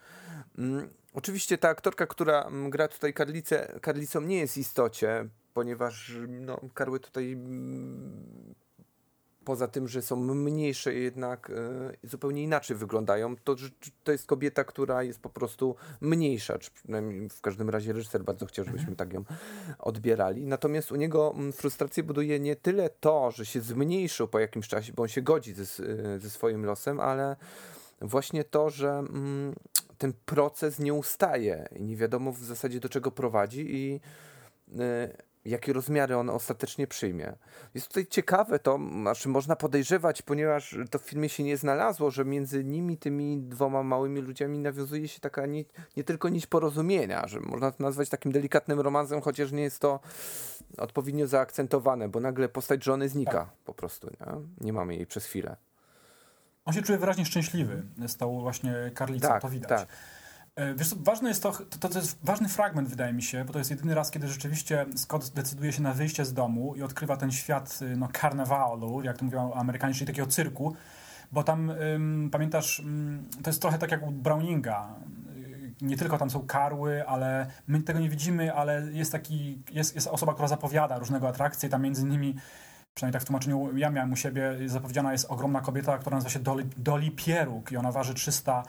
[0.58, 6.60] Mm, oczywiście ta aktorka, która mm, gra tutaj Karlicę, Karlicą nie jest istocie, ponieważ no,
[6.74, 8.56] Karły tutaj mm,
[9.48, 13.56] poza tym, że są mniejsze jednak e, zupełnie inaczej wyglądają, to,
[14.04, 18.46] to jest kobieta, która jest po prostu mniejsza, czy przynajmniej w każdym razie reżyser bardzo
[18.46, 19.24] chciał, żebyśmy tak ją
[19.80, 20.46] odbierali.
[20.46, 24.94] Natomiast u niego mm, frustrację buduje nie tyle to, że się zmniejszył po jakimś czasie,
[24.94, 27.36] bo on się godzi ze, e, ze swoim losem, ale
[28.02, 29.56] właśnie to, że mm,
[29.98, 34.00] ten proces nie ustaje i nie wiadomo w zasadzie do czego prowadzi i
[34.80, 37.34] e, jakie rozmiary on ostatecznie przyjmie.
[37.74, 42.26] Jest tutaj ciekawe to, znaczy można podejrzewać, ponieważ to w filmie się nie znalazło, że
[42.26, 45.64] między nimi, tymi dwoma małymi ludziami nawiązuje się taka nie,
[45.98, 50.00] nie tylko nić porozumienia, że można to nazwać takim delikatnym romansem, chociaż nie jest to
[50.78, 53.50] odpowiednio zaakcentowane, bo nagle postać żony znika tak.
[53.66, 54.28] po prostu, nie?
[54.66, 55.56] nie mamy jej przez chwilę.
[56.66, 59.70] On się czuje wyraźnie szczęśliwy z tą właśnie karlicą, tak, to widać.
[59.70, 59.90] Tak.
[60.58, 63.60] E, wiesz, ważne jest to, to, to jest ważny fragment, wydaje mi się, bo to
[63.60, 67.32] jest jedyny raz, kiedy rzeczywiście Scott decyduje się na wyjście z domu i odkrywa ten
[67.32, 70.76] świat y, no, karnawalu, jak to mówią Amerykanie, czyli takiego cyrku,
[71.32, 74.96] bo tam, ym, pamiętasz, ym, to jest trochę tak jak u Browninga.
[75.38, 79.96] Y, nie tylko tam są karły, ale my tego nie widzimy, ale jest taki, jest,
[79.96, 82.36] jest osoba, która zapowiada różnego atrakcje, tam między innymi
[82.94, 86.40] przynajmniej tak w tłumaczeniu ja miałem u siebie, zapowiedziana jest ogromna kobieta, która nazywa się
[86.40, 88.64] Dolly, Dolly Pieruk i ona waży 300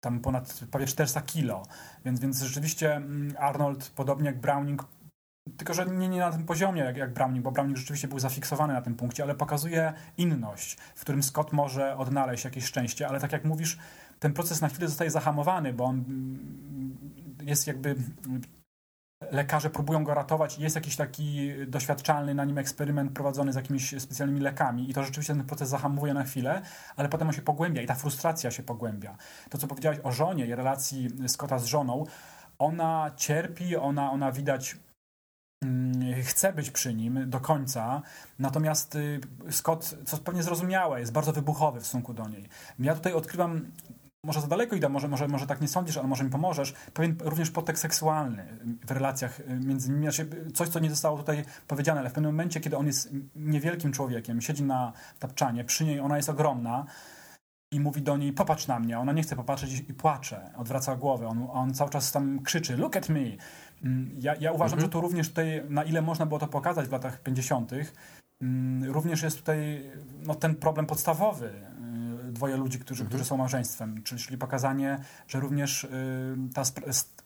[0.00, 1.62] tam ponad prawie 400 kilo.
[2.04, 4.84] Więc, więc rzeczywiście mm, Arnold, podobnie jak Browning,
[5.56, 8.72] tylko że nie, nie na tym poziomie jak, jak Browning, bo Browning rzeczywiście był zafiksowany
[8.72, 13.32] na tym punkcie, ale pokazuje inność, w którym Scott może odnaleźć jakieś szczęście, ale tak
[13.32, 13.78] jak mówisz,
[14.18, 16.98] ten proces na chwilę zostaje zahamowany, bo on mm,
[17.42, 17.96] jest jakby
[19.30, 20.58] lekarze próbują go ratować.
[20.58, 25.34] Jest jakiś taki doświadczalny na nim eksperyment prowadzony z jakimiś specjalnymi lekami i to rzeczywiście
[25.34, 26.62] ten proces zahamuje na chwilę,
[26.96, 29.16] ale potem on się pogłębia i ta frustracja się pogłębia.
[29.50, 32.04] To, co powiedziałeś o żonie i relacji Scotta z żoną,
[32.58, 34.76] ona cierpi, ona, ona widać
[35.64, 38.02] mm, chce być przy nim do końca,
[38.38, 42.48] natomiast y, Scott, co pewnie zrozumiałe, jest bardzo wybuchowy w stosunku do niej.
[42.78, 43.70] Ja tutaj odkrywam
[44.24, 47.16] może za daleko idę, może, może, może tak nie sądzisz, ale może mi pomożesz, pewien
[47.20, 52.10] również podtekst seksualny w relacjach między nimi, znaczy coś, co nie zostało tutaj powiedziane, ale
[52.10, 56.28] w pewnym momencie, kiedy on jest niewielkim człowiekiem, siedzi na tapczanie, przy niej ona jest
[56.28, 56.86] ogromna
[57.72, 61.28] i mówi do niej, popatrz na mnie, ona nie chce popatrzeć i płacze, odwraca głowę,
[61.28, 63.20] on, on cały czas tam krzyczy, look at me.
[63.84, 64.80] Mm, ja, ja uważam, mhm.
[64.80, 67.72] że tu również tutaj, na ile można było to pokazać w latach 50.,
[68.40, 69.90] mm, również jest tutaj
[70.22, 71.69] no, ten problem podstawowy,
[72.40, 73.08] dwoje ludzi, którzy, mhm.
[73.08, 74.98] którzy są małżeństwem, czyli, czyli pokazanie,
[75.28, 75.88] że również y,
[76.54, 76.62] ta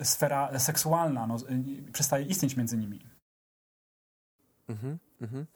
[0.02, 3.06] sfera seksualna no, y, przestaje istnieć między nimi.
[4.68, 5.46] Mhm, mhm.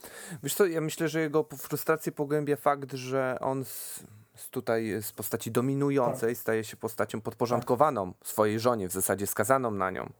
[0.42, 5.12] Wiesz co, ja myślę, że jego frustrację pogłębia fakt, że on z, z tutaj z
[5.12, 6.40] postaci dominującej tak.
[6.40, 10.12] staje się postacią podporządkowaną swojej żonie, w zasadzie skazaną na nią.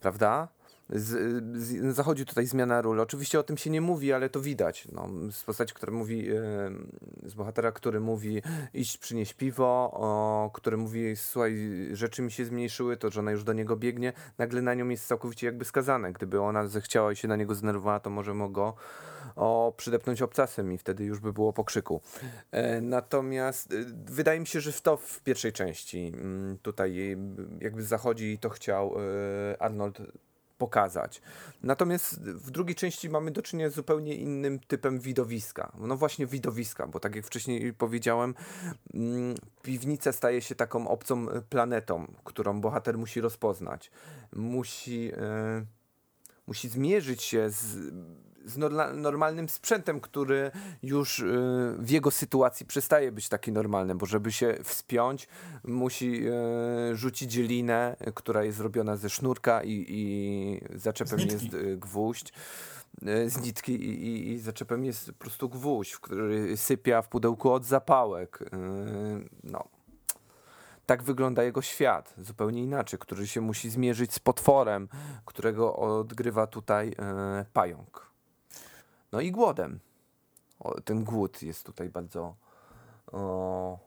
[0.00, 0.48] Prawda?
[0.92, 3.00] Z, z, zachodzi tutaj zmiana ról.
[3.00, 4.88] Oczywiście o tym się nie mówi, ale to widać.
[4.92, 6.28] No, z postaci, która mówi,
[7.26, 8.42] z bohatera, który mówi
[8.74, 13.44] iść przynieść piwo, o, który mówi słuchaj, rzeczy mi się zmniejszyły, to że ona już
[13.44, 16.12] do niego biegnie, nagle na nią jest całkowicie jakby skazane.
[16.12, 18.74] Gdyby ona zechciała i się na niego zdenerwowała, to może mogło
[19.36, 22.00] o, przydepnąć obcasem i wtedy już by było pokrzyku.
[22.50, 23.76] E, natomiast e,
[24.06, 27.16] wydaje mi się, że w to w pierwszej części mm, tutaj
[27.60, 29.98] jakby zachodzi i to chciał e, Arnold
[30.60, 31.22] pokazać.
[31.62, 35.72] Natomiast w drugiej części mamy do czynienia z zupełnie innym typem widowiska.
[35.78, 38.34] No właśnie widowiska, bo tak jak wcześniej powiedziałem,
[38.94, 43.90] mm, piwnica staje się taką obcą planetą, którą bohater musi rozpoznać.
[44.32, 45.66] Musi, yy,
[46.46, 47.76] musi zmierzyć się z
[48.44, 48.56] z
[48.94, 50.50] normalnym sprzętem, który
[50.82, 51.24] już y,
[51.78, 55.28] w jego sytuacji przestaje być taki normalny, bo żeby się wspiąć,
[55.64, 62.32] musi y, rzucić linę, która jest zrobiona ze sznurka i, i zaczepem jest y, gwóźdź
[63.26, 67.64] z nitki i, i, i zaczepem jest po prostu gwóźdź, który sypia w pudełku od
[67.64, 68.50] zapałek.
[69.44, 69.64] No.
[70.86, 74.88] Tak wygląda jego świat, zupełnie inaczej, który się musi zmierzyć z potworem,
[75.24, 76.94] którego odgrywa tutaj
[77.52, 78.09] pająk.
[79.12, 79.80] No i głodem.
[80.58, 82.36] O, ten głód jest tutaj bardzo
[83.12, 83.78] o,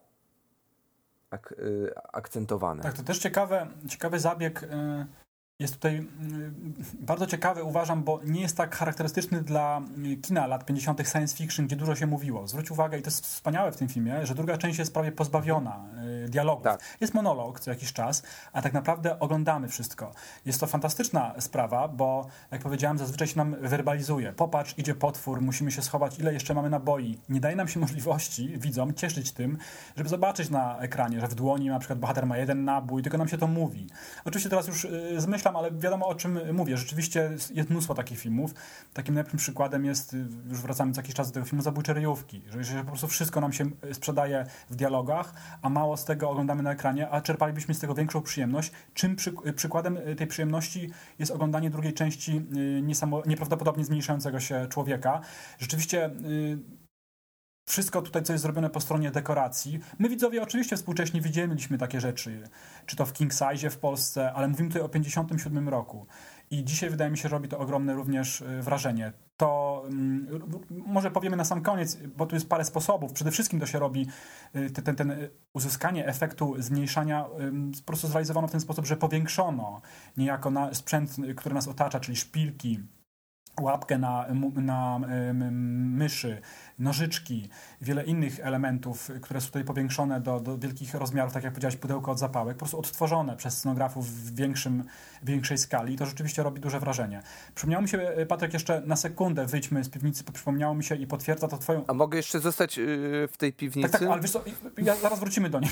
[1.29, 2.83] ak, y, akcentowany.
[2.83, 4.63] Tak, to też ciekawe, ciekawy zabieg.
[4.63, 5.22] Y
[5.63, 10.65] jest tutaj mm, bardzo ciekawy, uważam, bo nie jest tak charakterystyczny dla mm, kina lat
[10.65, 11.09] 50.
[11.09, 12.47] science fiction, gdzie dużo się mówiło.
[12.47, 15.85] Zwróć uwagę, i to jest wspaniałe w tym filmie, że druga część jest prawie pozbawiona
[16.25, 16.63] y, dialogów.
[16.63, 16.81] Tak.
[17.01, 18.23] Jest monolog co jakiś czas,
[18.53, 20.11] a tak naprawdę oglądamy wszystko.
[20.45, 24.33] Jest to fantastyczna sprawa, bo jak powiedziałem, zazwyczaj się nam werbalizuje.
[24.33, 27.19] Popatrz, idzie potwór, musimy się schować, ile jeszcze mamy naboi.
[27.29, 29.57] Nie daje nam się możliwości, widzom, cieszyć tym,
[29.97, 33.27] żeby zobaczyć na ekranie, że w dłoni na przykład bohater ma jeden nabój, tylko nam
[33.27, 33.87] się to mówi.
[34.25, 35.21] Oczywiście teraz już y,
[35.53, 36.77] zmyślam ale wiadomo o czym mówię.
[36.77, 38.53] Rzeczywiście jest mnóstwo takich filmów.
[38.93, 40.15] Takim najlepszym przykładem jest,
[40.49, 42.41] już wracamy co jakiś czas do tego filmu, Zabójcze ryjówki.
[42.49, 46.63] Że, że po prostu wszystko nam się sprzedaje w dialogach, a mało z tego oglądamy
[46.63, 48.71] na ekranie, a czerpalibyśmy z tego większą przyjemność.
[48.93, 50.89] Czym przy, przykładem tej przyjemności
[51.19, 52.81] jest oglądanie drugiej części y,
[53.25, 55.21] nieprawdopodobnie zmniejszającego się człowieka.
[55.59, 56.82] Rzeczywiście y,
[57.65, 59.79] wszystko tutaj, co jest zrobione po stronie dekoracji.
[59.99, 62.49] My widzowie oczywiście współcześnie widzieliśmy takie rzeczy,
[62.85, 66.07] czy to w King Size w Polsce, ale mówimy tutaj o 57 roku.
[66.51, 69.13] I dzisiaj wydaje mi się, robi to ogromne również y, wrażenie.
[69.37, 70.27] To um,
[70.69, 73.13] może powiemy na sam koniec, bo tu jest parę sposobów.
[73.13, 74.07] Przede wszystkim to się robi,
[74.55, 75.15] y, ten, ten,
[75.53, 77.25] uzyskanie efektu zmniejszania
[77.79, 79.81] po prostu zrealizowano w ten sposób, że powiększono
[80.17, 82.79] niejako na sprzęt, który nas otacza, czyli szpilki,
[83.61, 84.99] łapkę na, na
[85.41, 86.41] myszy,
[86.79, 87.49] nożyczki,
[87.81, 92.11] wiele innych elementów, które są tutaj powiększone do, do wielkich rozmiarów, tak jak powiedziałeś, pudełko
[92.11, 94.83] od zapałek, po prostu odtworzone przez scenografów w większym,
[95.23, 95.97] większej skali.
[95.97, 97.21] To rzeczywiście robi duże wrażenie.
[97.55, 100.95] Przypomniało mi się, e, Patryk, jeszcze na sekundę wyjdźmy z piwnicy, bo przypomniało mi się
[100.95, 101.83] i potwierdza to twoją...
[101.87, 103.89] A mogę jeszcze zostać yy, w tej piwnicy?
[103.89, 104.43] Tak, tak, ale wiesz co,
[104.77, 105.71] ja, zaraz wrócimy do niej,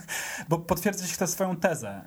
[0.48, 2.02] bo potwierdzić chcę swoją tezę.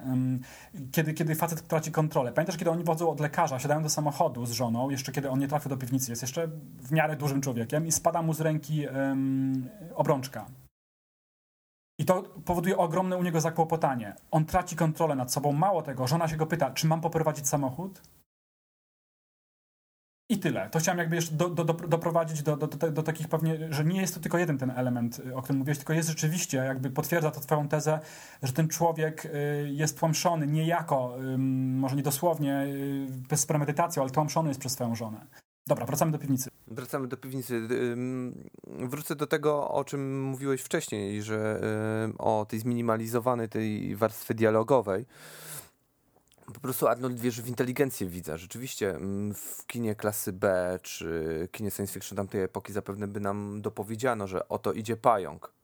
[0.91, 2.31] Kiedy, kiedy facet traci kontrolę.
[2.31, 5.39] Pamiętasz, kiedy oni wodzą od lekarza, siadają do samochodu z żoną, jeszcze jeszcze kiedy on
[5.39, 6.47] nie trafił do piwnicy, jest jeszcze
[6.79, 10.45] w miarę dużym człowiekiem i spada mu z ręki um, obrączka.
[11.99, 14.15] I to powoduje ogromne u niego zakłopotanie.
[14.31, 15.53] On traci kontrolę nad sobą.
[15.53, 18.01] Mało tego, żona się go pyta, czy mam poprowadzić samochód?
[20.29, 20.69] I tyle.
[20.69, 24.13] To chciałem jakby jeszcze do, do, do, doprowadzić do, do, takich pewnie, że nie jest
[24.13, 27.67] to tylko jeden ten element, o którym mówiłeś, tylko jest rzeczywiście, jakby potwierdza to twoją
[27.67, 27.99] tezę,
[28.43, 34.49] że ten człowiek y, jest tłamszony niejako, może nie dosłownie, y, bez premedytacji, ale tłamszony
[34.49, 35.25] jest przez swoją żonę.
[35.67, 36.49] Dobra, wracamy do piwnicy.
[36.67, 37.67] Wracamy do piwnicy.
[38.67, 41.61] Wrócę do tego, o czym mówiłeś wcześniej, że
[42.17, 45.05] o tej zminimalizowanej tej warstwie dialogowej
[46.53, 48.37] po prostu Arnold wierzy w inteligencję widza.
[48.37, 48.99] Rzeczywiście
[49.33, 54.49] w kinie klasy B czy kinie science fiction tamtej epoki zapewne by nam dopowiedziano, że
[54.49, 55.56] oto idzie pająk.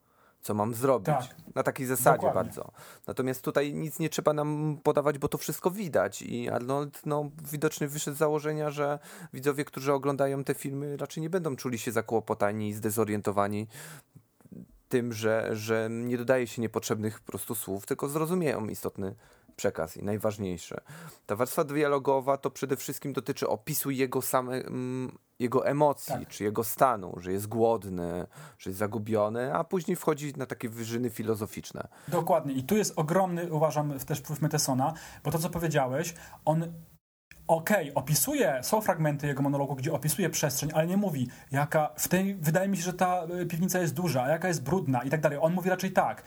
[0.44, 1.06] Co mam zrobić?
[1.06, 1.56] Tak.
[1.56, 2.44] Na takiej zasadzie Dokładnie.
[2.44, 2.72] bardzo.
[3.08, 6.22] Natomiast tutaj nic nie trzeba nam podawać, bo to wszystko widać.
[6.22, 9.00] I Arnold no, widocznie wyszedł z założenia, że
[9.34, 13.68] widzowie, którzy oglądają te filmy, raczej nie będą czuli się zakłopotani i zdezorientowani
[14.90, 19.16] tym, że, że nie dodaje się niepotrzebnych po prostu słów, tylko zrozumieją istotny
[19.56, 20.82] przekaz i najważniejsze.
[21.26, 26.28] Ta warstwa dialogowa to przede wszystkim dotyczy opisu jego same, mm, jego emocji, tak.
[26.28, 31.10] czy jego stanu, że jest głodny, że jest zagubiony, a później wchodzi na takie wyżyny
[31.10, 31.88] filozoficzne.
[32.08, 32.54] Dokładnie.
[32.54, 36.74] I tu jest ogromny, uważam, też wpływ Metesona, bo to, co powiedziałeś, on
[37.48, 42.08] okej, okay, opisuje, są fragmenty jego monologu, gdzie opisuje przestrzeń, ale nie mówi, jaka, w
[42.08, 45.10] tej, wydaje mi się, że ta y, piwnica jest duża, a jaka jest brudna i
[45.10, 45.40] tak dalej.
[45.42, 46.24] On mówi raczej tak,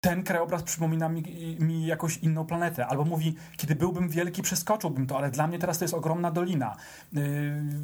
[0.00, 1.22] ten krajobraz przypomina mi,
[1.60, 2.86] mi jakąś inną planetę.
[2.86, 6.76] Albo mówi, kiedy byłbym wielki, przeskoczyłbym to, ale dla mnie teraz to jest ogromna dolina.
[7.12, 7.22] Yy,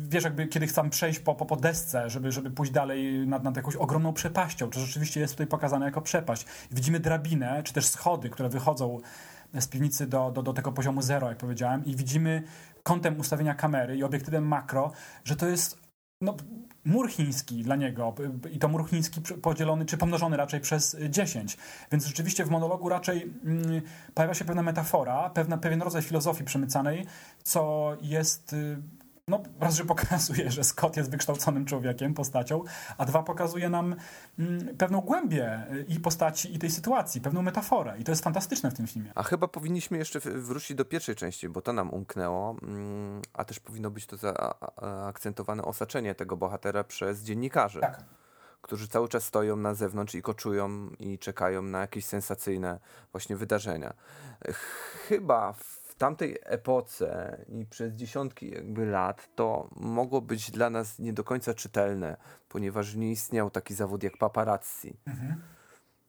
[0.09, 3.57] wiesz, jakby kiedy chcę przejść po, po, po desce, żeby, żeby pójść dalej nad, nad
[3.57, 6.47] jakąś ogromną przepaścią, to rzeczywiście jest tutaj pokazane jako przepaść.
[6.71, 9.01] Widzimy drabinę, czy też schody, które wychodzą
[9.55, 12.43] z piwnicy do, do, do tego poziomu zero, jak powiedziałem, i widzimy
[12.83, 14.93] kątem ustawienia kamery i obiektywem makro,
[15.25, 15.79] że to jest
[16.21, 16.37] no,
[16.87, 18.15] mur chiński dla niego
[18.53, 21.57] i to mur chiński podzielony, czy pomnożony raczej przez 10.
[21.93, 23.83] Więc rzeczywiście w monologu raczej mm,
[24.15, 27.07] pojawia się pewna metafora, pewna, pewien rodzaj filozofii przemycanej,
[27.43, 28.77] co jest y,
[29.29, 32.63] no, raz, że pokazuje, że Scott jest wykształconym człowiekiem, postacią,
[32.99, 33.97] a dwa, pokazuje nam
[34.39, 37.99] mm, pewną głębię y, i postaci, i tej sytuacji, pewną metaforę.
[37.99, 39.13] I to jest fantastyczne w tym filmie.
[39.15, 43.61] A chyba powinniśmy jeszcze wrócić do pierwszej części, bo to nam umknęło, mm, a też
[43.61, 47.81] powinno być to zaakcentowane osaczenie tego bohatera przez dziennikarzy.
[47.81, 48.05] Tak
[48.63, 52.81] którzy cały czas stoją na zewnątrz i koczują i czekają na jakieś sensacyjne
[53.13, 53.95] właśnie wydarzenia.
[55.09, 61.13] Chyba w tamtej epoce i przez dziesiątki jakby lat to mogło być dla nas nie
[61.13, 62.17] do końca czytelne,
[62.49, 64.97] ponieważ nie istniał taki zawód jak paparazzi.
[65.07, 65.43] Mhm.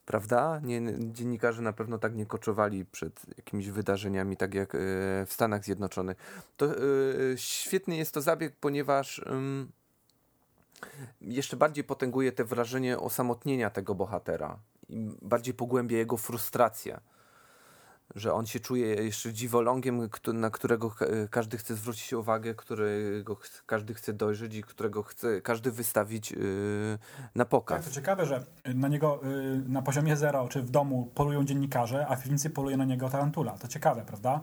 [0.05, 0.59] Prawda?
[0.63, 4.77] Nie, dziennikarze na pewno tak nie koczowali przed jakimiś wydarzeniami, tak jak y,
[5.25, 6.17] w Stanach Zjednoczonych.
[6.57, 9.21] To y, świetny jest to zabieg, ponieważ
[11.21, 16.99] jeszcze bardziej potęguje te wrażenie osamotnienia tego bohatera i bardziej pogłębia jego frustrację
[18.15, 20.95] że on się czuje jeszcze dziwolągiem, na którego
[21.29, 26.39] każdy chce zwrócić uwagę, którego każdy chce dojrzeć i którego chce każdy wystawić yy,
[27.35, 27.77] na pokaz.
[27.77, 28.43] Tak, to ciekawe, że
[28.75, 32.77] na niego yy, na poziomie zero, czy w domu polują dziennikarze, a w piwnicy poluje
[32.77, 33.51] na niego tarantula.
[33.51, 34.41] To ciekawe, prawda?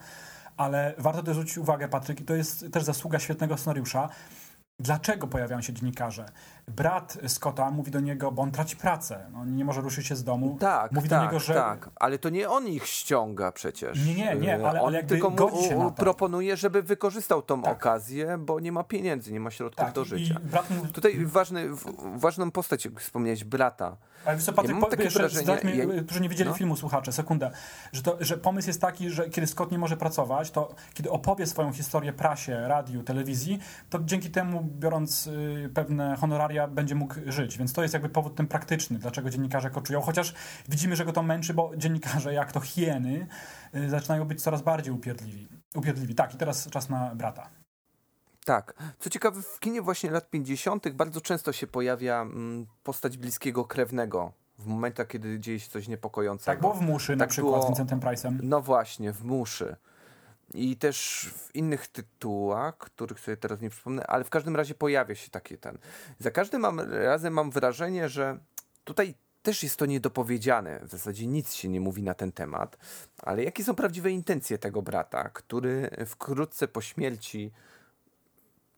[0.57, 4.09] Ale warto też zwrócić uwagę, Patryk, i to jest też zasługa świetnego scenariusza,
[4.79, 6.27] Dlaczego pojawiają się dziennikarze?
[6.69, 10.25] Brat Scotta mówi do niego, bo on traci pracę, on nie może ruszyć się z
[10.25, 10.57] domu.
[10.61, 11.55] Tak, mówi tak, do niego, że...
[11.55, 14.07] tak, ale to nie on ich ściąga przecież.
[14.07, 15.31] Nie, nie, nie, ale on ale tylko
[15.77, 17.73] mu proponuje, żeby wykorzystał tą tak.
[17.73, 20.41] okazję, bo nie ma pieniędzy, nie ma środków tak, do życia.
[20.71, 20.93] Mówi...
[20.93, 21.69] Tutaj ważny,
[22.17, 23.97] ważną postać, jak wspomniałeś, brata.
[24.25, 26.57] Ale wiesz co, Patryk, ja po, takie wrażenie, mi, którzy nie widzieli no?
[26.57, 27.51] filmu, słuchacze, sekundę,
[27.93, 31.47] że, to, że pomysł jest taki, że kiedy Scott nie może pracować, to kiedy opowie
[31.47, 33.59] swoją historię prasie, radiu, telewizji,
[33.91, 37.59] to dzięki temu, biorąc y, pewne honoraria, będzie mógł żyć.
[37.59, 40.01] Więc to jest jakby powód ten praktyczny, dlaczego dziennikarze koczują.
[40.01, 40.35] Chociaż
[40.69, 43.27] widzimy, że go to męczy, bo dziennikarze, jak to hieny,
[43.75, 45.49] y, zaczynają być coraz bardziej upierdliwi.
[45.75, 46.15] upierdliwi.
[46.15, 47.63] Tak, i teraz czas na brata.
[48.44, 48.74] Tak.
[48.98, 50.88] Co ciekawe, w kinie właśnie lat 50.
[50.88, 54.33] bardzo często się pojawia mm, postać bliskiego krewnego.
[54.59, 56.52] W momentach, kiedy dzieje się coś niepokojącego.
[56.52, 58.38] Tak było w Muszy tak na przykład było, z Vincentem Price'em.
[58.42, 59.76] No właśnie, w Muszy.
[60.54, 65.14] I też w innych tytułach, których sobie teraz nie przypomnę, ale w każdym razie pojawia
[65.14, 65.78] się taki ten.
[66.18, 68.38] Za każdym mam, razem mam wrażenie, że
[68.84, 70.80] tutaj też jest to niedopowiedziane.
[70.82, 72.76] W zasadzie nic się nie mówi na ten temat.
[73.18, 77.53] Ale jakie są prawdziwe intencje tego brata, który wkrótce po śmierci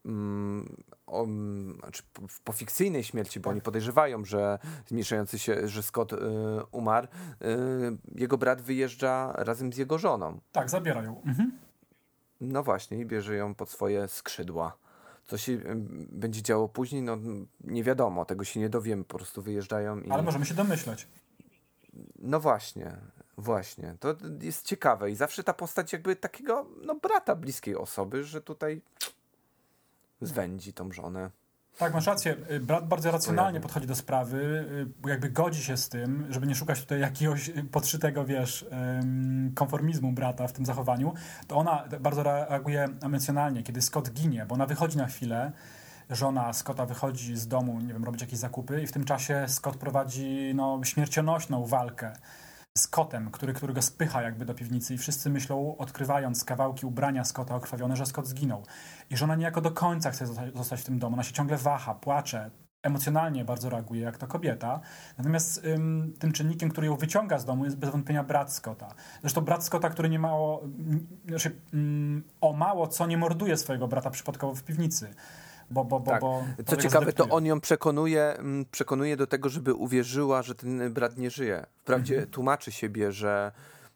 [0.06, 0.76] Mm,
[1.06, 1.26] o,
[1.78, 2.02] znaczy
[2.44, 6.16] po fikcyjnej śmierci, bo oni podejrzewają, że zmniejszający się, że Scott y,
[6.70, 7.08] umarł, y,
[8.14, 10.40] jego brat wyjeżdża razem z jego żoną.
[10.52, 11.22] Tak, zabierają.
[11.26, 11.58] Mhm.
[12.40, 14.76] No właśnie, i bierze ją pod swoje skrzydła.
[15.24, 17.16] Co się em, będzie działo później, no
[17.60, 20.10] nie wiadomo, tego się nie dowiemy, po prostu wyjeżdżają i...
[20.10, 21.08] Ale możemy się domyślać.
[22.18, 22.96] No właśnie,
[23.38, 23.96] właśnie.
[24.00, 28.82] To jest ciekawe i zawsze ta postać jakby takiego, no brata bliskiej osoby, że tutaj
[30.20, 31.30] zwędzi tą żonę.
[31.78, 32.36] Tak, masz rację.
[32.50, 34.66] Y, Brat bardzo racjonalnie podchodzi do sprawy,
[35.06, 38.66] y, jakby godzi się z tym, żeby nie szukać tutaj jakiegoś y, podszytego, wiesz,
[39.54, 41.14] konformizmu brata w tym zachowaniu,
[41.46, 45.52] to ona bardzo reaguje emocjonalnie, kiedy Scott ginie, bo ona wychodzi na chwilę,
[46.10, 49.76] żona Scotta wychodzi z domu, nie wiem, robić jakieś zakupy i w tym czasie Scott
[49.76, 52.12] prowadzi no, śmiercionośną walkę
[52.76, 57.24] z kotem, który, który go spycha jakby do piwnicy i wszyscy myślą, odkrywając kawałki ubrania
[57.24, 58.62] Scotta okrwawione, że Scott zginął.
[59.10, 61.14] I żona niejako do końca chce zosta- zostać w tym domu.
[61.14, 62.50] Ona się ciągle waha, płacze,
[62.82, 64.80] emocjonalnie bardzo reaguje, jak to kobieta.
[65.18, 68.94] Natomiast ym, tym czynnikiem, który ją wyciąga z domu jest bez wątpienia brat Scotta.
[69.20, 70.62] Zresztą brat Scotta, który nie mało,
[71.28, 75.14] znaczy, mm, o mało co nie morduje swojego brata przypadkowo w piwnicy.
[75.70, 76.20] Bo, bo, bo, Tak.
[76.20, 80.92] bo, Co ciekawe, to on ją przekonuje, mm, przekonuje do tego, żeby uwierzyła, że ten
[80.92, 81.66] brat nie żyje.
[81.76, 82.30] Wprawdzie Mhm.
[82.30, 83.52] tłumaczy siebie, że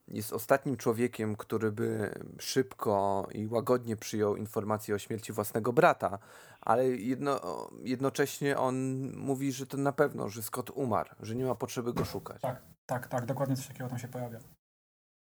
[0.09, 6.19] jest ostatnim człowiekiem, który by szybko i łagodnie przyjął informację o śmierci własnego brata,
[6.61, 7.41] ale jedno,
[7.83, 8.75] jednocześnie on
[9.17, 12.43] mówi, że to na pewno, że Scott umarł, że nie ma potrzeby go szukać.
[12.43, 14.39] Tak, tak, tak, dokładnie coś takiego tam się pojawia.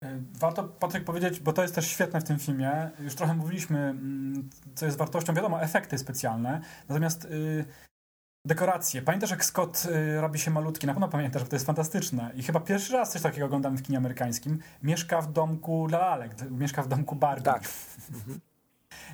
[0.04, 3.78] Y, Warto, Patryk, powiedzieć, bo to jest też świetne w tym filmie, już trochę mówiliśmy,
[3.78, 7.64] mm, co jest wartością, wiadomo, efekty specjalne, natomiast y,
[8.46, 9.02] dekoracje.
[9.02, 10.86] Pamiętasz, jak Scott y, robi się malutki?
[10.86, 12.32] Na pewno pamiętasz, bo to jest fantastyczne.
[12.36, 14.58] I chyba pierwszy raz coś takiego oglądamy w kinie amerykańskim.
[14.82, 17.44] Mieszka w domku dla lalek, mieszka w domku Barbie.
[17.44, 17.62] Tak.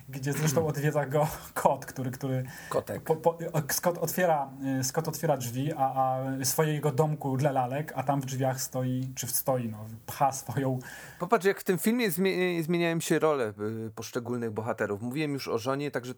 [0.09, 3.03] Gdzie zresztą odwiedza go kot, który, który Kotek.
[3.03, 3.39] po, po,
[3.71, 4.51] Scott, otwiera,
[4.81, 9.13] y, Scott otwiera drzwi, a, a swojego domku dla lalek, a tam w drzwiach stoi,
[9.15, 10.79] czy stoi, no, pcha swoją.
[11.19, 13.53] Popatrz, jak w tym filmie zmie- zmieniają się role
[13.87, 15.03] y, poszczególnych bohaterów.
[15.03, 16.15] Mówiłem już o żonie, także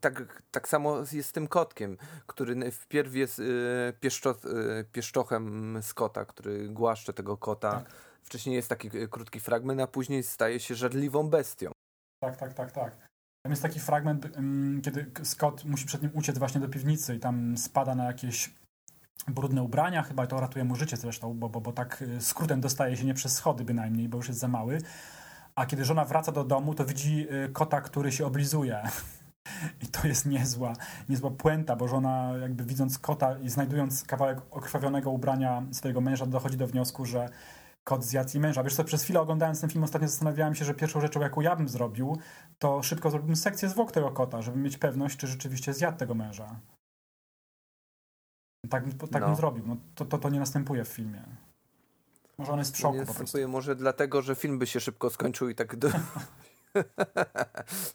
[0.00, 1.96] tak, tak samo jest z tym kotkiem,
[2.26, 3.44] który wpierw jest y,
[4.00, 7.70] pieszczo, y, pieszczochem Scotta, który głaszcze tego kota.
[7.70, 7.90] Tak.
[8.22, 11.71] Wcześniej jest taki krótki fragment, a później staje się żarliwą bestią.
[12.22, 12.96] Tak, tak, tak, tak.
[13.42, 14.26] Tam jest taki fragment,
[14.82, 18.54] kiedy Scott musi przed nim uciec właśnie do piwnicy i tam spada na jakieś
[19.28, 22.96] brudne ubrania, chyba to ratuje mu życie zresztą, bo, bo, bo tak y, skrótem dostaje
[22.96, 24.78] się nie przez schody bynajmniej, bo już jest za mały.
[25.54, 28.82] A kiedy żona wraca do domu, to widzi y, kota, który się oblizuje.
[29.84, 30.72] I to jest niezła,
[31.08, 36.56] niezła puenta, bo żona jakby widząc kota i znajdując kawałek okrwawionego ubrania swojego męża, dochodzi
[36.56, 37.28] do wniosku, że
[37.84, 38.62] kot zjadł jej męża.
[38.62, 41.56] Wiesz co, przez chwilę oglądając ten film ostatnio zastanawiałem się, że pierwszą rzeczą, jaką ja
[41.56, 42.18] bym zrobił,
[42.58, 46.60] to szybko zrobiłbym sekcję zwłok tego kota, żeby mieć pewność, czy rzeczywiście zjadł tego męża.
[48.70, 49.26] Tak, bym- tak No.
[49.26, 49.64] bym zrobił.
[49.66, 51.22] No, to, to, to nie następuje w filmie.
[52.38, 53.22] Może on jest w szoku nie po prostu.
[53.22, 55.76] następuje może dlatego, że film by się szybko skończył i tak...
[55.76, 55.88] Do...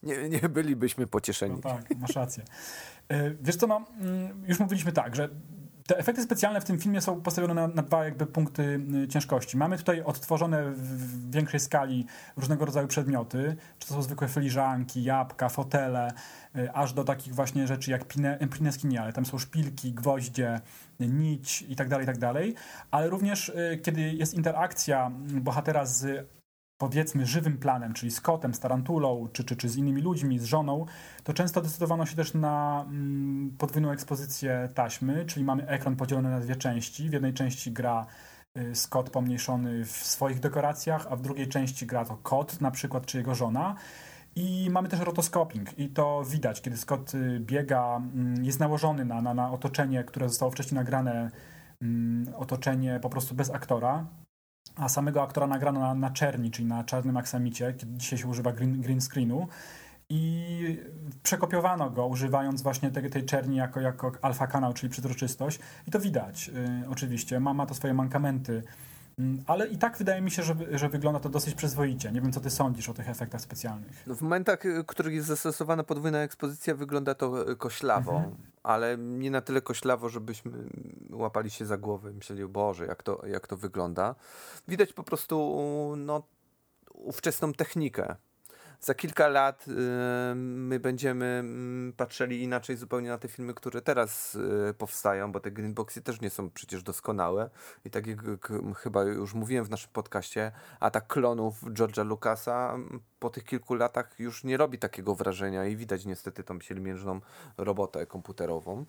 [0.04, 1.56] nie, nie bylibyśmy pocieszeni.
[1.64, 2.44] No tak, masz rację.
[3.10, 5.30] E, Wiesz co, no, mm, już mówiliśmy tak, że
[5.88, 9.58] te efekty specjalne w tym filmie są postawione na, na dwa jakby punkty y, ciężkości.
[9.58, 12.06] Mamy tutaj odtworzone w, większej skali
[12.38, 16.12] różnego rodzaju przedmioty, czy to są zwykłe filiżanki, jabłka, fotele,
[16.56, 20.62] y, aż do takich właśnie rzeczy jak pine, pineski nie, ale tam są szpilki, gwoździe,
[21.00, 22.56] nić i tak dalej, i tak dalej.
[22.92, 25.12] Ale również y, kiedy jest interakcja
[25.42, 26.28] bohatera z
[26.78, 30.44] powiedzmy żywym planem, czyli z kotem, z tarantulą, czy, czy, czy z innymi ludźmi, z
[30.44, 30.86] żoną,
[31.24, 36.40] to często decydowano się też na mm, podwójną ekspozycję taśmy, czyli mamy ekran podzielony na
[36.40, 37.10] dwie części.
[37.10, 38.06] W jednej części gra
[38.58, 43.06] y, Scott pomniejszony w swoich dekoracjach, a w drugiej części gra to kot na przykład,
[43.06, 43.76] czy jego żona.
[44.36, 49.22] I mamy też rotoscoping i to widać, kiedy Scott y, biega, mm, jest nałożony na,
[49.22, 51.32] na, na otoczenie, które zostało wcześniej nagrane,
[51.82, 54.06] mm, otoczenie po prostu bez aktora,
[54.76, 58.52] a samego aktora nagrano na, na czerni, czyli na czarnym aksamicie, kiedy dzisiaj się używa
[58.52, 59.48] green, green screenu
[60.10, 60.82] i
[61.24, 66.00] przekopiowano go używając właśnie tej, tej czerni jako, jako alfa kanał, czyli przezroczystość i to
[66.00, 68.64] widać y, oczywiście, ma, ma to swoje mankamenty,
[69.20, 72.12] Mm, ale i tak wydaje mi się, że, że wygląda to dosyć przyzwoicie.
[72.12, 74.04] Nie wiem, co ty sądzisz o tych efektach specjalnych.
[74.08, 78.36] No w momentach, y, w których jest zastosowana podwójna ekspozycja, wygląda to y, koślawo, Mhm.
[78.64, 80.52] Ale nie na tyle koślawo, żebyśmy
[81.12, 84.16] łapali się za głowę i myśleli, Boże, jak to, jak to wygląda.
[84.68, 86.24] Widać po prostu no,
[86.94, 88.16] ówczesną technikę.
[88.82, 94.36] Za kilka lat y, my będziemy mm, patrzyli inaczej zupełnie na te filmy, które teraz
[94.36, 97.50] y, powstają, bo te greenboxy też nie są przecież doskonałe.
[97.86, 98.20] I tak jak
[98.78, 102.78] chyba już mówiłem w naszym podcaście, atak klonów George'a Lucasa
[103.20, 107.22] po tych kilku latach już nie robi takiego wrażenia i widać niestety tą sielmiężną
[107.58, 108.86] robotę komputerową.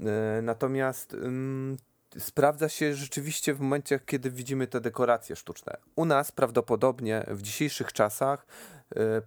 [0.00, 1.16] Y, Natomiast
[2.18, 5.76] sprawdza się rzeczywiście w momencie, kiedy widzimy te dekoracje sztuczne.
[5.96, 8.46] U nas prawdopodobnie w dzisiejszych czasach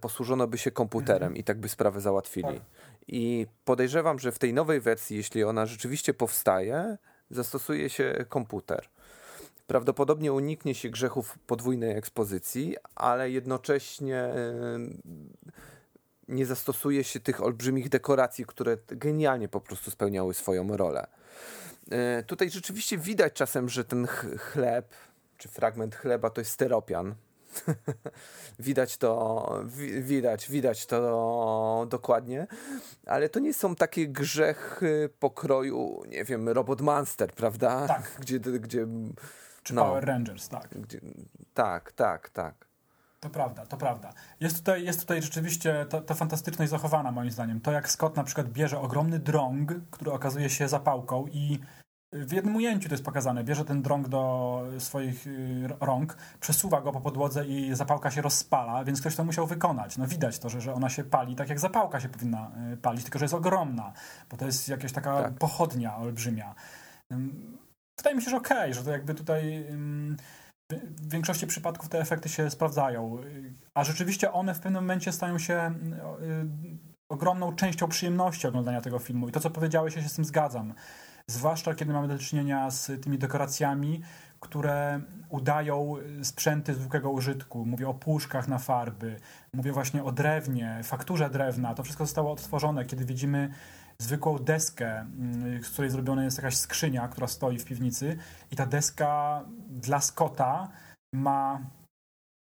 [0.00, 2.60] posłużono by się komputerem i tak by sprawę załatwili.
[3.08, 6.98] I podejrzewam, że w tej nowej wersji, jeśli ona rzeczywiście powstaje,
[7.30, 8.88] zastosuje się komputer.
[9.66, 15.48] Prawdopodobnie uniknie się grzechów podwójnej ekspozycji, ale jednocześnie y,
[16.28, 21.06] nie zastosuje się tych olbrzymich dekoracji, które genialnie po prostu spełniały swoją rolę.
[22.20, 24.06] Y, tutaj rzeczywiście widać czasem, że ten
[24.38, 24.94] chleb,
[25.36, 27.14] czy fragment chleba to jest steropian.
[28.58, 29.64] widać to,
[30.00, 32.46] widać, widać to dokładnie,
[33.06, 37.86] ale to nie są takie grzechy pokroju, nie wiem, Robot Monster, prawda?
[37.86, 38.16] Tak.
[38.20, 38.86] Gdzie, gdzie
[39.62, 40.68] czy no, Power Rangers, tak.
[40.72, 41.00] Gdzie,
[41.54, 42.70] tak, tak, tak.
[43.20, 44.12] To prawda, to prawda.
[44.40, 47.60] Jest tutaj, jest tutaj rzeczywiście ta, ta fantastyczność zachowana moim zdaniem.
[47.60, 51.58] To jak Scott na przykład bierze ogromny drąg, który okazuje się zapałką i
[52.12, 53.44] w jednym ujęciu to jest pokazane.
[53.44, 58.84] Bierze ten drąg do swoich y, rąk, przesuwa go po podłodze i zapałka się rozpala,
[58.84, 59.96] więc ktoś to musiał wykonać.
[59.96, 63.02] No widać to, że, że ona się pali tak jak zapałka się powinna y, palić,
[63.02, 63.92] tylko że jest ogromna,
[64.30, 65.34] bo to jest jakaś taka tak.
[65.34, 66.54] pochodnia olbrzymia.
[67.98, 69.66] Wydaje mi się, że okej, okay, że to jakby tutaj
[70.70, 73.18] w większości przypadków te efekty się sprawdzają.
[73.74, 75.74] A rzeczywiście one w pewnym momencie stają się
[76.22, 79.28] y, ogromną częścią przyjemności oglądania tego filmu.
[79.28, 80.74] I to, co powiedziałeś, ja się z tym zgadzam.
[81.30, 84.02] Zwłaszcza kiedy mamy do czynienia z tymi dekoracjami,
[84.40, 87.66] które udają sprzęty zwykłego użytku.
[87.66, 89.16] Mówię o puszkach na farby,
[89.54, 91.74] mówię właśnie o drewnie, fakturze drewna.
[91.74, 93.50] To wszystko zostało odtworzone, kiedy widzimy
[93.98, 98.16] zwykłą deskę, mm, z której zrobiona jest jakaś skrzynia, która stoi w piwnicy
[98.50, 100.68] i ta deska dla Scotta
[101.14, 101.60] ma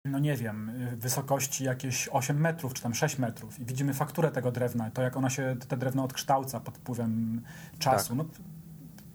[0.06, 4.52] no nie wiem, wysokości jakieś 8 metrów, czy tam 6 metrów i widzimy fakturę tego
[4.52, 7.42] drewna, to jak ona się, te drewno odkształca pod wpływem
[7.80, 8.16] czasu.
[8.16, 8.18] Tak.
[8.18, 8.26] No,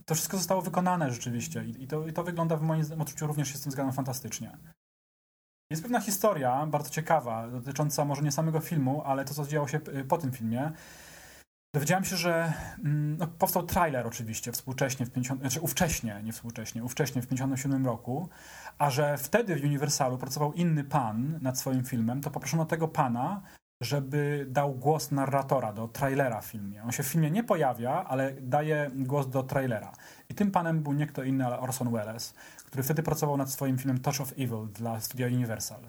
[0.08, 3.52] to wszystko zostało wykonane rzeczywiście i, i, to, i to wygląda w moim odczuciu również
[3.52, 4.58] się z tym zgadzam fantastycznie.
[5.70, 9.80] Jest pewna historia, bardzo ciekawa, dotycząca może nie samego filmu, ale to, co działo się
[9.88, 10.72] y, po tym filmie.
[11.74, 12.52] Dowiedziałem się, że
[12.84, 17.86] mm, no, powstał trailer oczywiście współcześnie, w 50, znaczy ówcześnie, nie współcześnie, ówcześnie w 57
[17.86, 18.28] roku,
[18.78, 23.42] a że wtedy w Universalu pracował inny pan nad swoim filmem, to poproszono tego pana,
[23.82, 26.82] żeby dał głos narratora do trailera w filmie.
[26.82, 29.92] On się w filmie nie pojawia, ale daje głos do trailera.
[30.28, 33.78] I tym panem był nie kto inny, ale Orson Welles, który wtedy pracował nad swoim
[33.78, 35.80] filmem Touch of Evil dla studia Universal.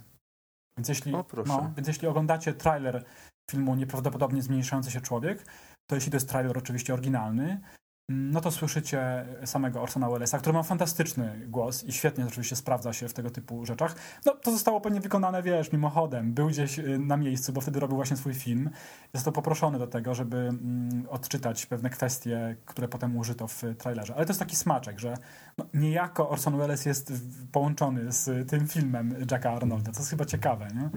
[0.78, 3.06] Więc jeśli, o, no, więc jeśli oglądacie trailer
[3.52, 5.46] filmu Nieprawdopodobnie Zmniejszający się Człowiek,
[5.90, 7.62] to jeśli to jest trailer oczywiście oryginalny,
[8.10, 13.08] no to słyszycie samego Orsona Wellesa, który ma fantastyczny głos i świetnie oczywiście sprawdza się
[13.08, 13.96] w tego typu rzeczach.
[14.26, 16.34] No to zostało pewnie wykonane, wiesz, mimochodem.
[16.34, 18.70] Był gdzieś y, na miejscu, bo wtedy robił właśnie swój film.
[19.14, 24.16] Został poproszony do tego, żeby mm, odczytać pewne kwestie, które potem użyto w trailerze.
[24.16, 25.18] Ale to jest taki smaczek, że
[25.58, 27.14] no, niejako Orson Welles jest
[27.52, 29.92] połączony z tym filmem Jacka Arnolda.
[29.92, 30.90] To jest chyba ciekawe, nie?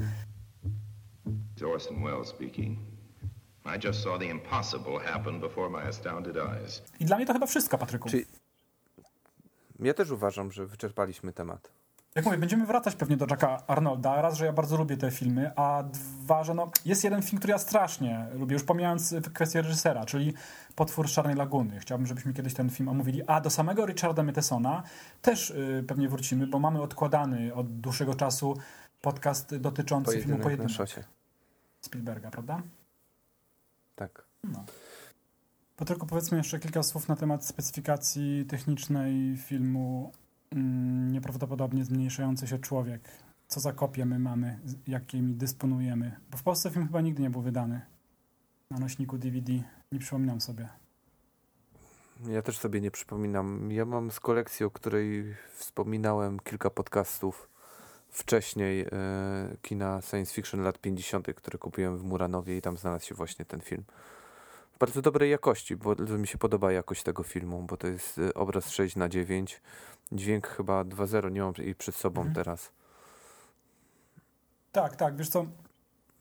[1.67, 2.90] Orson Welles speaking.
[3.77, 6.83] I just saw the impossible happen before my astounded eyes.
[7.01, 8.09] I dla mnie to chyba wszystko, Patryku.
[8.09, 8.25] Czy...
[9.79, 11.71] Ja też uważam, że wyczerpaliśmy temat.
[12.15, 14.23] Jak mówię, będziemy wracać pewnie do Jacka Arnolda.
[14.23, 17.51] Raz, że ja bardzo lubię te filmy, a dwa, że no, jest jeden film, który
[17.51, 20.35] ja strasznie lubię, już pomijając kwestię reżysera, czyli
[20.75, 21.81] Potwór z Czarnej Laguny.
[21.81, 23.23] Chciałbym, żebyśmy kiedyś ten film omówili.
[23.27, 24.83] A do samego Richarda Mathesona
[25.23, 28.57] też yy, pewnie wrócimy, bo mamy odkładany od dłuższego czasu
[29.01, 30.71] podcast dotyczący Pojedynek filmu Pojedynek.
[30.71, 31.05] Na szocie.
[31.81, 32.63] Spielberga, prawda?
[34.01, 34.25] Tak.
[34.45, 34.65] No.
[35.87, 40.13] tylko powiedzmy jeszcze kilka słów na temat specyfikacji technicznej filmu
[40.51, 43.09] mm, Nieprawdopodobnie zmniejszający się człowiek.
[43.49, 46.21] Co za kopie my mamy, jakimi dysponujemy.
[46.31, 47.81] Bo w Polsce film chyba nigdy nie był wydany
[48.71, 49.53] na nośniku DVD.
[49.93, 50.69] Nie przypominam sobie.
[52.29, 53.73] Ja też sobie nie przypominam.
[53.73, 57.50] Ja mam z kolekcji, o której wspominałem kilka podcastów
[58.11, 58.87] wcześniej e,
[59.63, 63.61] kina science fiction lat 50., które kupiłem w Muranowie i tam znalazł się właśnie ten
[63.61, 63.85] film.
[64.73, 68.35] W bardzo dobrej jakości, bo mi się podoba jakość tego filmu, bo to jest e,
[68.35, 69.61] obraz 6 na 9
[70.13, 72.35] dźwięk chyba 2.0, nie mam jej przed sobą mhm.
[72.35, 72.73] teraz.
[74.73, 75.47] Tak, tak, wiesz co,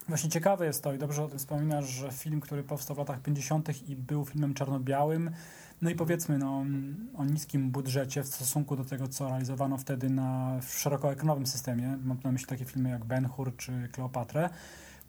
[0.09, 3.21] właśnie ciekawe jest to i dobrze o tym wspominasz, że film, który powstał w latach
[3.21, 3.89] 50.
[3.89, 5.31] i był filmem czarno-białym,
[5.81, 6.65] no i powiedzmy no,
[7.17, 12.31] o niskim budżecie w stosunku do tego, co realizowano wtedy na szerokoekranowym systemie, mam na
[12.31, 14.49] myśli takie filmy jak Ben Hur czy Kleopatrę,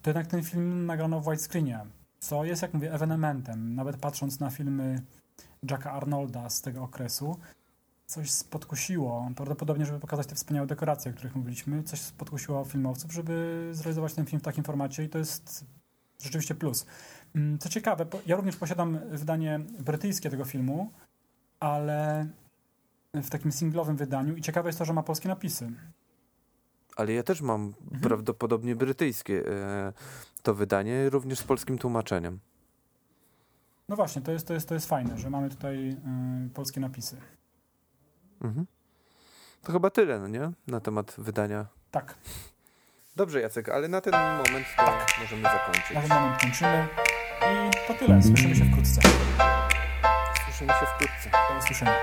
[0.01, 1.79] to jednak ten film nagrano w widescreenie,
[2.19, 3.75] co jest, jak mówię, ewenementem.
[3.75, 5.01] Nawet patrząc na filmy
[5.71, 7.37] Jacka Arnolda z tego okresu,
[8.11, 13.69] coś spodkusiło, prawdopodobnie, żeby pokazać te wspaniałe dekoracje, o których mówiliśmy, coś spodkusiło filmowców, żeby
[13.71, 15.65] zrealizować ten film w takim formacie i to jest
[16.21, 16.85] rzeczywiście plus.
[17.35, 20.91] Mm, co ciekawe, ja również posiadam wydanie brytyjskie tego filmu,
[21.59, 22.27] ale
[23.13, 25.71] w takim singlowym wydaniu i ciekawe jest to, że ma polskie napisy.
[26.95, 28.01] Ale ja też mam mhm.
[28.01, 29.93] prawdopodobnie brytyjskie e,
[30.43, 32.39] to wydanie, również z polskim tłumaczeniem.
[33.89, 37.17] No właśnie, to jest, to jest, to jest fajne, że mamy tutaj y, polskie napisy.
[38.41, 38.65] Mhm.
[39.63, 40.51] To chyba tyle, no nie?
[40.67, 41.65] Na temat wydania.
[41.91, 42.15] Tak.
[43.15, 45.07] Dobrze, Jacek, ale na ten moment to tak.
[45.19, 45.91] możemy zakończyć.
[45.91, 46.87] Na ten moment kończymy
[47.41, 48.21] i to tyle.
[48.23, 49.01] Słyszymy się wkrótce.
[50.45, 51.29] Słyszymy się wkrótce.
[51.49, 51.95] Do usłyszenia.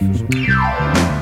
[0.00, 1.19] Do usłyszenia.